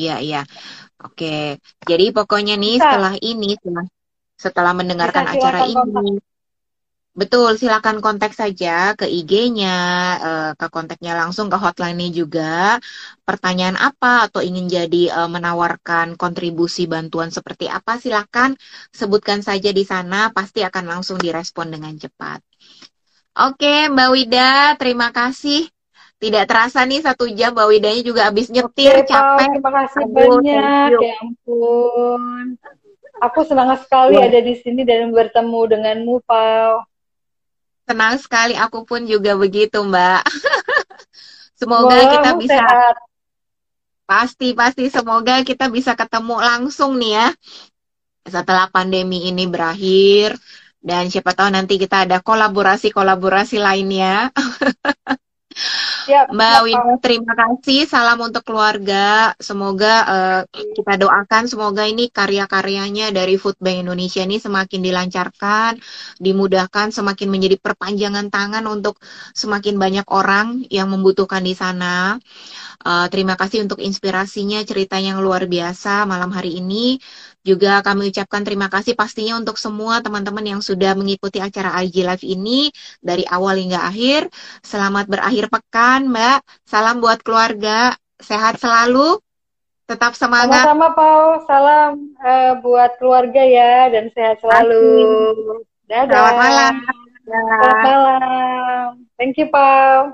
[0.01, 0.41] iya iya
[1.05, 1.57] oke
[1.89, 2.85] jadi pokoknya nih Bisa.
[2.85, 3.85] setelah ini setelah
[4.37, 6.03] setelah mendengarkan Bisa, acara ini kontak.
[7.17, 9.77] Betul, silakan kontak saja ke IG-nya,
[10.21, 12.77] eh, ke kontaknya langsung ke hotline-nya juga.
[13.25, 18.53] Pertanyaan apa atau ingin jadi eh, menawarkan kontribusi bantuan seperti apa, silakan
[18.93, 22.45] sebutkan saja di sana, pasti akan langsung direspon dengan cepat.
[23.33, 25.65] Oke, Mbak Wida, terima kasih.
[26.17, 29.47] Tidak terasa nih satu jam Mbak Widanya juga habis nyetir, Oke, capek.
[29.53, 30.89] terima kasih Aduh, banyak.
[30.97, 32.21] Ya ampun.
[33.21, 34.25] Aku senang sekali ya.
[34.25, 36.85] ada di sini dan bertemu denganmu, Pau.
[37.85, 40.21] Senang sekali, aku pun juga begitu, Mbak.
[41.59, 42.95] Semoga Wah, kita bisa sehat.
[44.07, 47.27] pasti pasti semoga kita bisa ketemu langsung nih ya
[48.23, 50.39] setelah pandemi ini berakhir
[50.79, 54.31] dan siapa tahu nanti kita ada kolaborasi-kolaborasi lainnya.
[56.07, 57.89] Yep, Mbak Wina, terima kasih.
[57.89, 59.35] Salam untuk keluarga.
[59.41, 65.71] Semoga uh, kita doakan semoga ini karya-karyanya dari Food Bank Indonesia ini semakin dilancarkan,
[66.21, 69.01] dimudahkan, semakin menjadi perpanjangan tangan untuk
[69.35, 72.15] semakin banyak orang yang membutuhkan di sana.
[72.87, 77.01] Uh, terima kasih untuk inspirasinya, cerita yang luar biasa malam hari ini.
[77.45, 82.25] Juga kami ucapkan terima kasih pastinya untuk semua teman-teman yang sudah mengikuti acara IG Live
[82.27, 82.69] ini
[82.99, 84.27] dari awal hingga akhir.
[84.61, 86.43] Selamat berakhir pekan, Mbak.
[86.67, 87.95] Salam buat keluarga.
[88.19, 89.21] Sehat selalu.
[89.87, 90.67] Tetap semangat.
[90.67, 91.27] Sama-sama, Pau.
[91.47, 94.83] Salam uh, buat keluarga ya dan sehat selalu.
[95.87, 96.11] Dadah.
[96.11, 96.73] Selamat malam.
[97.23, 98.87] Selamat malam.
[99.15, 100.11] Thank you, Pau.